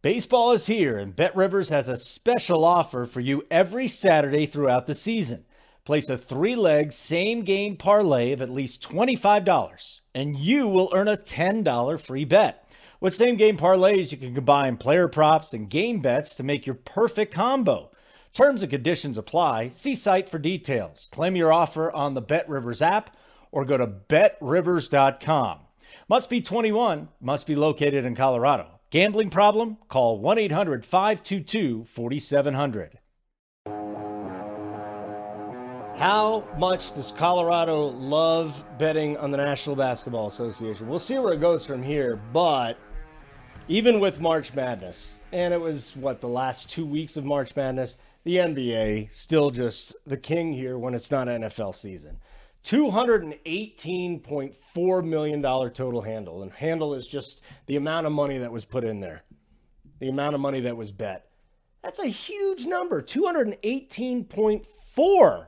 Baseball 0.01 0.53
is 0.53 0.67
here, 0.67 0.97
and 0.97 1.15
Bet 1.15 1.35
Rivers 1.35 1.71
has 1.71 1.89
a 1.89 1.97
special 1.97 2.65
offer 2.65 3.05
for 3.05 3.21
you 3.21 3.45
every 3.51 3.89
Saturday 3.89 4.47
throughout 4.47 4.87
the 4.87 4.95
season. 4.95 5.45
Place 5.85 6.09
a 6.09 6.17
three 6.17 6.55
leg 6.55 6.93
same 6.93 7.43
game 7.43 7.77
parlay 7.77 8.33
of 8.33 8.41
at 8.41 8.51
least 8.51 8.83
$25, 8.89 10.01
and 10.15 10.39
you 10.39 10.69
will 10.69 10.91
earn 10.95 11.09
a 11.09 11.17
$10 11.17 12.01
free 12.01 12.25
bet. 12.25 12.71
With 13.01 13.15
same 13.15 13.37
game 13.37 13.57
parlays, 13.57 14.13
you 14.13 14.19
can 14.19 14.35
combine 14.35 14.77
player 14.77 15.09
props 15.09 15.53
and 15.53 15.71
game 15.71 16.01
bets 16.01 16.35
to 16.37 16.43
make 16.43 16.67
your 16.67 16.75
perfect 16.75 17.33
combo. 17.33 17.91
Terms 18.39 18.63
and 18.63 18.71
conditions 18.71 19.19
apply. 19.19 19.71
See 19.71 19.97
site 19.97 20.29
for 20.29 20.39
details. 20.39 21.09
Claim 21.11 21.35
your 21.35 21.53
offer 21.53 21.91
on 21.91 22.15
the 22.15 22.21
Bet 22.21 22.49
Rivers 22.49 22.81
app 22.81 23.17
or 23.51 23.65
go 23.65 23.77
to 23.77 23.85
betrivers.com. 23.89 25.59
Must 26.09 26.31
be 26.31 26.41
21, 26.41 27.09
must 27.21 27.49
be 27.49 27.57
located 27.57 28.05
in 28.05 28.15
Colorado. 28.15 28.79
Gambling 28.91 29.31
problem? 29.31 29.79
Call 29.89 30.21
1 30.21 30.39
800 30.39 30.87
522 30.87 31.83
4700. 31.83 33.01
How 35.97 36.47
much 36.57 36.95
does 36.95 37.11
Colorado 37.11 37.89
love 37.89 38.65
betting 38.79 39.17
on 39.17 39.33
the 39.33 39.37
National 39.37 39.75
Basketball 39.75 40.29
Association? 40.29 40.87
We'll 40.87 41.01
see 41.01 41.19
where 41.19 41.33
it 41.33 41.41
goes 41.41 41.67
from 41.67 41.83
here, 41.83 42.15
but 42.33 42.79
even 43.67 43.99
with 43.99 44.21
March 44.21 44.55
Madness, 44.55 45.23
and 45.33 45.53
it 45.53 45.61
was 45.61 45.97
what 45.97 46.21
the 46.21 46.29
last 46.29 46.71
two 46.71 46.87
weeks 46.87 47.17
of 47.17 47.25
March 47.25 47.57
Madness, 47.57 47.99
the 48.29 48.37
NBA 48.37 49.09
still 49.15 49.51
just 49.51 49.97
the 50.07 50.19
king 50.19 50.53
here 50.53 50.77
when 50.77 50.93
it's 50.93 51.11
not 51.11 51.29
NFL 51.29 51.75
season. 51.75 52.19
$218.4 52.63 55.05
million 55.05 55.43
total 55.43 56.03
handle. 56.03 56.43
And 56.43 56.53
handle 56.53 56.93
is 56.93 57.07
just 57.07 57.41
the 57.65 57.77
amount 57.77 58.07
of 58.07 58.13
money 58.13 58.37
that 58.37 58.53
was 58.53 58.67
put 58.67 58.85
in 58.85 59.01
there, 59.01 59.23
the 60.01 60.11
amount 60.11 60.35
of 60.35 60.43
money 60.43 60.61
that 60.61 60.77
was 60.77 60.91
bet. 60.91 61.31
That's 61.83 62.01
a 62.01 62.07
huge 62.07 62.67
number 62.67 63.01
218.4. 63.01 65.47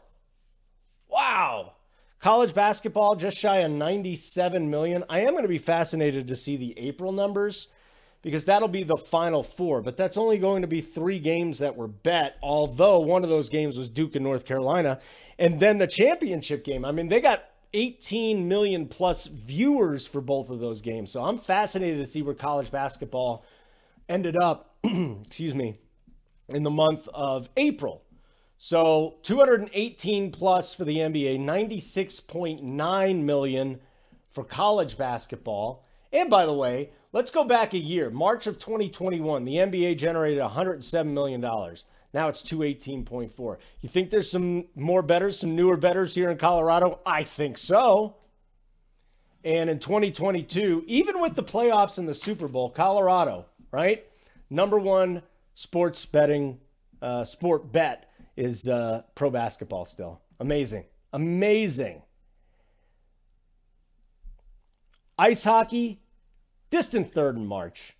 Wow. 1.10 1.74
College 2.18 2.54
basketball 2.54 3.14
just 3.14 3.36
shy 3.36 3.58
of 3.58 3.72
97 3.72 4.70
million. 4.70 5.04
I 5.10 5.20
am 5.20 5.32
going 5.32 5.42
to 5.42 5.48
be 5.48 5.58
fascinated 5.58 6.28
to 6.28 6.36
see 6.36 6.56
the 6.56 6.78
April 6.78 7.12
numbers 7.12 7.68
because 8.22 8.44
that'll 8.44 8.68
be 8.68 8.82
the 8.82 8.96
final 8.96 9.42
four. 9.42 9.80
But 9.80 9.96
that's 9.96 10.16
only 10.16 10.38
going 10.38 10.62
to 10.62 10.68
be 10.68 10.80
three 10.80 11.18
games 11.18 11.58
that 11.58 11.76
were 11.76 11.88
bet, 11.88 12.36
although 12.42 12.98
one 12.98 13.24
of 13.24 13.30
those 13.30 13.48
games 13.48 13.78
was 13.78 13.88
Duke 13.88 14.14
and 14.14 14.24
North 14.24 14.44
Carolina. 14.44 15.00
And 15.38 15.58
then 15.58 15.78
the 15.78 15.86
championship 15.86 16.64
game. 16.64 16.84
I 16.84 16.92
mean, 16.92 17.08
they 17.08 17.20
got 17.20 17.44
18 17.72 18.46
million 18.48 18.86
plus 18.86 19.26
viewers 19.26 20.06
for 20.06 20.20
both 20.20 20.50
of 20.50 20.60
those 20.60 20.80
games. 20.80 21.10
So 21.10 21.22
I'm 21.22 21.38
fascinated 21.38 21.98
to 21.98 22.06
see 22.06 22.22
where 22.22 22.34
college 22.34 22.70
basketball 22.70 23.44
ended 24.08 24.36
up, 24.36 24.74
excuse 24.84 25.54
me, 25.54 25.78
in 26.48 26.62
the 26.62 26.70
month 26.70 27.08
of 27.14 27.48
April. 27.56 28.02
So 28.58 29.16
218 29.22 30.32
plus 30.32 30.74
for 30.74 30.84
the 30.84 30.98
NBA, 30.98 31.38
96.9 31.38 33.22
million 33.22 33.80
for 34.32 34.44
college 34.44 34.98
basketball. 34.98 35.86
And 36.12 36.28
by 36.28 36.44
the 36.44 36.52
way, 36.52 36.90
let's 37.12 37.30
go 37.30 37.44
back 37.44 37.74
a 37.74 37.78
year. 37.78 38.10
March 38.10 38.46
of 38.46 38.58
2021, 38.58 39.44
the 39.44 39.56
NBA 39.56 39.98
generated 39.98 40.40
107 40.40 41.12
million 41.12 41.40
dollars. 41.40 41.84
Now 42.12 42.28
it's 42.28 42.42
218.4. 42.42 43.56
You 43.80 43.88
think 43.88 44.10
there's 44.10 44.30
some 44.30 44.66
more 44.74 45.02
betters, 45.02 45.38
some 45.38 45.54
newer 45.54 45.76
betters 45.76 46.14
here 46.14 46.30
in 46.30 46.38
Colorado? 46.38 46.98
I 47.06 47.22
think 47.22 47.56
so. 47.56 48.16
And 49.44 49.70
in 49.70 49.78
2022, 49.78 50.84
even 50.86 51.20
with 51.20 51.34
the 51.34 51.42
playoffs 51.42 51.98
and 51.98 52.08
the 52.08 52.14
Super 52.14 52.48
Bowl, 52.48 52.68
Colorado, 52.68 53.46
right? 53.70 54.04
Number 54.50 54.78
one 54.78 55.22
sports 55.54 56.04
betting, 56.04 56.58
uh, 57.00 57.24
sport 57.24 57.72
bet 57.72 58.10
is 58.36 58.68
uh, 58.68 59.02
pro 59.14 59.30
basketball 59.30 59.84
still. 59.86 60.20
Amazing. 60.40 60.84
Amazing. 61.12 62.02
Ice 65.18 65.44
hockey, 65.44 65.99
distant 66.70 67.12
third 67.12 67.36
in 67.36 67.46
March. 67.46 67.96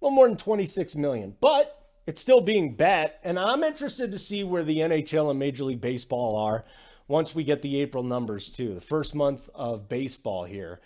A 0.00 0.04
little 0.04 0.16
more 0.16 0.28
than 0.28 0.36
26 0.36 0.94
million. 0.96 1.36
But 1.40 1.78
it's 2.06 2.20
still 2.20 2.40
being 2.40 2.74
bet, 2.74 3.20
and 3.22 3.38
I'm 3.38 3.62
interested 3.62 4.10
to 4.10 4.18
see 4.18 4.42
where 4.42 4.64
the 4.64 4.78
NHL 4.78 5.30
and 5.30 5.38
Major 5.38 5.64
League 5.64 5.80
Baseball 5.80 6.36
are 6.36 6.64
once 7.06 7.34
we 7.34 7.44
get 7.44 7.62
the 7.62 7.80
April 7.80 8.02
numbers 8.02 8.50
too. 8.50 8.74
The 8.74 8.80
first 8.80 9.14
month 9.14 9.48
of 9.54 9.88
baseball 9.88 10.44
here. 10.44 10.80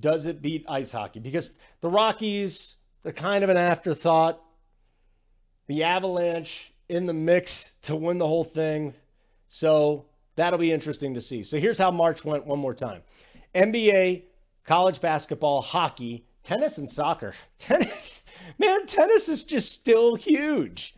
Does 0.00 0.26
it 0.26 0.40
beat 0.40 0.64
ice 0.68 0.92
hockey? 0.92 1.20
Because 1.20 1.52
the 1.80 1.88
Rockies, 1.88 2.76
they're 3.02 3.12
kind 3.12 3.44
of 3.44 3.50
an 3.50 3.56
afterthought. 3.56 4.40
The 5.66 5.84
Avalanche 5.84 6.72
in 6.88 7.06
the 7.06 7.12
mix 7.12 7.72
to 7.82 7.96
win 7.96 8.18
the 8.18 8.26
whole 8.26 8.44
thing. 8.44 8.94
So 9.48 10.06
that'll 10.36 10.58
be 10.58 10.72
interesting 10.72 11.14
to 11.14 11.20
see. 11.20 11.42
So 11.42 11.58
here's 11.58 11.78
how 11.78 11.90
March 11.90 12.24
went 12.24 12.46
one 12.46 12.58
more 12.58 12.74
time 12.74 13.02
NBA, 13.54 14.22
college 14.64 15.00
basketball, 15.00 15.60
hockey, 15.60 16.26
tennis, 16.42 16.78
and 16.78 16.88
soccer. 16.88 17.34
Tennis 17.58 18.22
man, 18.58 18.86
tennis 18.86 19.28
is 19.28 19.44
just 19.44 19.72
still 19.72 20.14
huge. 20.14 20.94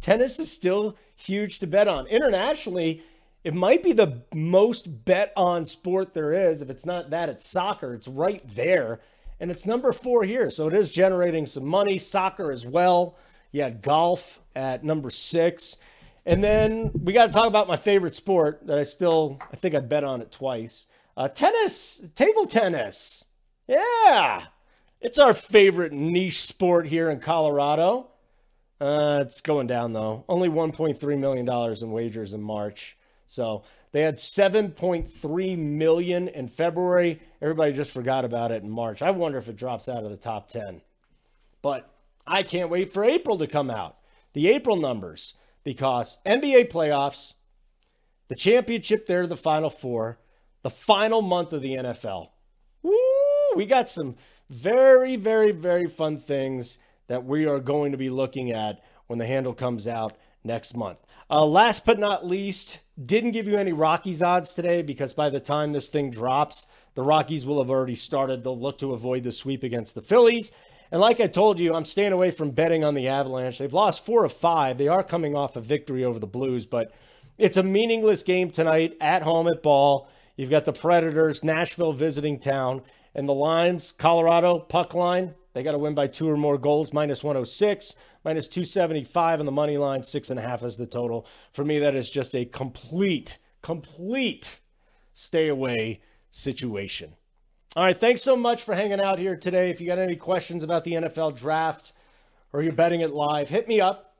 Tennis 0.00 0.38
is 0.38 0.50
still 0.50 0.96
huge 1.16 1.58
to 1.60 1.66
bet 1.66 1.88
on. 1.88 2.06
Internationally, 2.06 3.02
it 3.44 3.54
might 3.54 3.82
be 3.82 3.92
the 3.92 4.22
most 4.34 5.04
bet 5.04 5.32
on 5.36 5.64
sport 5.64 6.12
there 6.12 6.32
is. 6.32 6.62
If 6.62 6.70
it's 6.70 6.86
not 6.86 7.10
that, 7.10 7.28
it's 7.28 7.46
soccer. 7.46 7.94
It's 7.94 8.08
right 8.08 8.42
there. 8.54 9.00
And 9.40 9.50
it's 9.50 9.66
number 9.66 9.92
four 9.92 10.22
here. 10.24 10.50
So 10.50 10.68
it 10.68 10.74
is 10.74 10.90
generating 10.90 11.46
some 11.46 11.66
money. 11.66 11.98
Soccer 11.98 12.52
as 12.52 12.66
well. 12.66 13.16
You 13.50 13.62
had 13.62 13.82
golf 13.82 14.40
at 14.54 14.84
number 14.84 15.10
six. 15.10 15.76
And 16.24 16.42
then 16.42 16.92
we 16.94 17.12
got 17.12 17.26
to 17.26 17.32
talk 17.32 17.48
about 17.48 17.66
my 17.66 17.76
favorite 17.76 18.14
sport 18.14 18.66
that 18.66 18.78
I 18.78 18.84
still, 18.84 19.40
I 19.52 19.56
think 19.56 19.74
I 19.74 19.80
bet 19.80 20.04
on 20.04 20.20
it 20.20 20.30
twice. 20.30 20.86
Uh, 21.16 21.28
tennis, 21.28 22.00
table 22.14 22.46
tennis. 22.46 23.24
Yeah. 23.66 24.44
It's 25.02 25.18
our 25.18 25.34
favorite 25.34 25.92
niche 25.92 26.40
sport 26.40 26.86
here 26.86 27.10
in 27.10 27.18
Colorado. 27.18 28.06
Uh, 28.80 29.24
it's 29.26 29.40
going 29.40 29.66
down 29.66 29.92
though. 29.92 30.24
Only 30.28 30.48
1.3 30.48 31.18
million 31.18 31.44
dollars 31.44 31.82
in 31.82 31.90
wagers 31.90 32.34
in 32.34 32.40
March. 32.40 32.96
So 33.26 33.64
they 33.90 34.02
had 34.02 34.18
7.3 34.18 35.58
million 35.58 36.28
in 36.28 36.46
February. 36.46 37.20
Everybody 37.40 37.72
just 37.72 37.90
forgot 37.90 38.24
about 38.24 38.52
it 38.52 38.62
in 38.62 38.70
March. 38.70 39.02
I 39.02 39.10
wonder 39.10 39.38
if 39.38 39.48
it 39.48 39.56
drops 39.56 39.88
out 39.88 40.04
of 40.04 40.10
the 40.10 40.16
top 40.16 40.46
10. 40.46 40.80
But 41.62 41.92
I 42.24 42.44
can't 42.44 42.70
wait 42.70 42.92
for 42.92 43.04
April 43.04 43.36
to 43.38 43.48
come 43.48 43.70
out. 43.70 43.96
The 44.34 44.50
April 44.50 44.76
numbers 44.76 45.34
because 45.64 46.18
NBA 46.24 46.70
playoffs, 46.70 47.34
the 48.28 48.36
championship 48.36 49.08
there, 49.08 49.26
the 49.26 49.36
final 49.36 49.68
four, 49.68 50.20
the 50.62 50.70
final 50.70 51.22
month 51.22 51.52
of 51.52 51.60
the 51.60 51.74
NFL. 51.74 52.28
Woo! 52.84 52.94
We 53.56 53.66
got 53.66 53.88
some 53.88 54.16
very, 54.52 55.16
very, 55.16 55.50
very 55.50 55.88
fun 55.88 56.18
things 56.18 56.78
that 57.08 57.24
we 57.24 57.46
are 57.46 57.58
going 57.58 57.92
to 57.92 57.98
be 57.98 58.10
looking 58.10 58.52
at 58.52 58.84
when 59.06 59.18
the 59.18 59.26
handle 59.26 59.54
comes 59.54 59.86
out 59.86 60.16
next 60.44 60.76
month. 60.76 60.98
Uh, 61.30 61.44
last 61.44 61.86
but 61.86 61.98
not 61.98 62.26
least, 62.26 62.78
didn't 63.06 63.32
give 63.32 63.48
you 63.48 63.56
any 63.56 63.72
Rockies 63.72 64.22
odds 64.22 64.52
today 64.52 64.82
because 64.82 65.14
by 65.14 65.30
the 65.30 65.40
time 65.40 65.72
this 65.72 65.88
thing 65.88 66.10
drops, 66.10 66.66
the 66.94 67.02
Rockies 67.02 67.46
will 67.46 67.58
have 67.58 67.70
already 67.70 67.94
started. 67.94 68.44
They'll 68.44 68.58
look 68.58 68.78
to 68.78 68.92
avoid 68.92 69.24
the 69.24 69.32
sweep 69.32 69.62
against 69.62 69.94
the 69.94 70.02
Phillies. 70.02 70.52
And 70.90 71.00
like 71.00 71.20
I 71.20 71.26
told 71.26 71.58
you, 71.58 71.74
I'm 71.74 71.86
staying 71.86 72.12
away 72.12 72.30
from 72.30 72.50
betting 72.50 72.84
on 72.84 72.94
the 72.94 73.08
Avalanche. 73.08 73.58
They've 73.58 73.72
lost 73.72 74.04
four 74.04 74.24
of 74.24 74.32
five. 74.32 74.76
They 74.76 74.88
are 74.88 75.02
coming 75.02 75.34
off 75.34 75.56
a 75.56 75.60
victory 75.62 76.04
over 76.04 76.18
the 76.18 76.26
Blues, 76.26 76.66
but 76.66 76.92
it's 77.38 77.56
a 77.56 77.62
meaningless 77.62 78.22
game 78.22 78.50
tonight 78.50 78.98
at 79.00 79.22
home 79.22 79.48
at 79.48 79.62
Ball. 79.62 80.06
You've 80.36 80.50
got 80.50 80.66
the 80.66 80.72
Predators, 80.74 81.42
Nashville 81.42 81.94
visiting 81.94 82.38
town. 82.38 82.82
And 83.14 83.28
the 83.28 83.34
lines, 83.34 83.92
Colorado, 83.92 84.58
puck 84.58 84.94
line, 84.94 85.34
they 85.54 85.62
got 85.62 85.72
to 85.72 85.78
win 85.78 85.94
by 85.94 86.06
two 86.06 86.28
or 86.28 86.36
more 86.36 86.56
goals, 86.56 86.92
minus 86.92 87.22
106, 87.22 87.94
minus 88.24 88.48
275 88.48 89.40
on 89.40 89.46
the 89.46 89.52
money 89.52 89.76
line, 89.76 90.02
six 90.02 90.30
and 90.30 90.38
a 90.38 90.42
half 90.42 90.62
is 90.62 90.76
the 90.76 90.86
total. 90.86 91.26
For 91.52 91.64
me, 91.64 91.78
that 91.80 91.94
is 91.94 92.08
just 92.08 92.34
a 92.34 92.44
complete, 92.44 93.38
complete 93.60 94.60
stay 95.14 95.48
away 95.48 96.00
situation. 96.30 97.14
All 97.76 97.84
right, 97.84 97.96
thanks 97.96 98.22
so 98.22 98.36
much 98.36 98.62
for 98.64 98.74
hanging 98.74 99.00
out 99.00 99.18
here 99.18 99.36
today. 99.36 99.70
If 99.70 99.80
you 99.80 99.86
got 99.86 99.98
any 99.98 100.16
questions 100.16 100.62
about 100.62 100.84
the 100.84 100.92
NFL 100.92 101.36
draft 101.38 101.92
or 102.52 102.62
you're 102.62 102.72
betting 102.72 103.00
it 103.00 103.12
live, 103.12 103.48
hit 103.48 103.68
me 103.68 103.80
up 103.80 104.14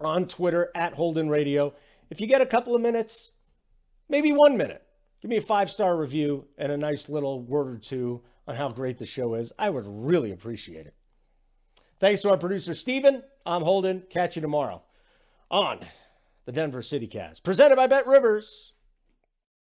on 0.00 0.26
Twitter 0.26 0.70
at 0.74 0.94
Holden 0.94 1.28
Radio. 1.28 1.74
If 2.10 2.20
you 2.20 2.26
get 2.26 2.40
a 2.40 2.46
couple 2.46 2.74
of 2.74 2.80
minutes, 2.80 3.32
maybe 4.08 4.32
one 4.32 4.56
minute, 4.56 4.85
give 5.26 5.30
me 5.30 5.36
a 5.38 5.40
five 5.40 5.68
star 5.68 5.96
review 5.96 6.44
and 6.56 6.70
a 6.70 6.76
nice 6.76 7.08
little 7.08 7.42
word 7.42 7.66
or 7.66 7.78
two 7.78 8.22
on 8.46 8.54
how 8.54 8.68
great 8.68 8.96
the 8.96 9.04
show 9.04 9.34
is. 9.34 9.52
I 9.58 9.68
would 9.68 9.84
really 9.84 10.30
appreciate 10.30 10.86
it. 10.86 10.94
Thanks 11.98 12.22
to 12.22 12.30
our 12.30 12.36
producer, 12.36 12.76
Steven. 12.76 13.24
I'm 13.44 13.62
Holden. 13.62 14.04
Catch 14.08 14.36
you 14.36 14.42
tomorrow 14.42 14.82
on 15.50 15.80
the 16.44 16.52
Denver 16.52 16.80
City 16.80 17.08
Cast, 17.08 17.42
presented 17.42 17.74
by 17.74 17.88
BetRivers. 17.88 18.70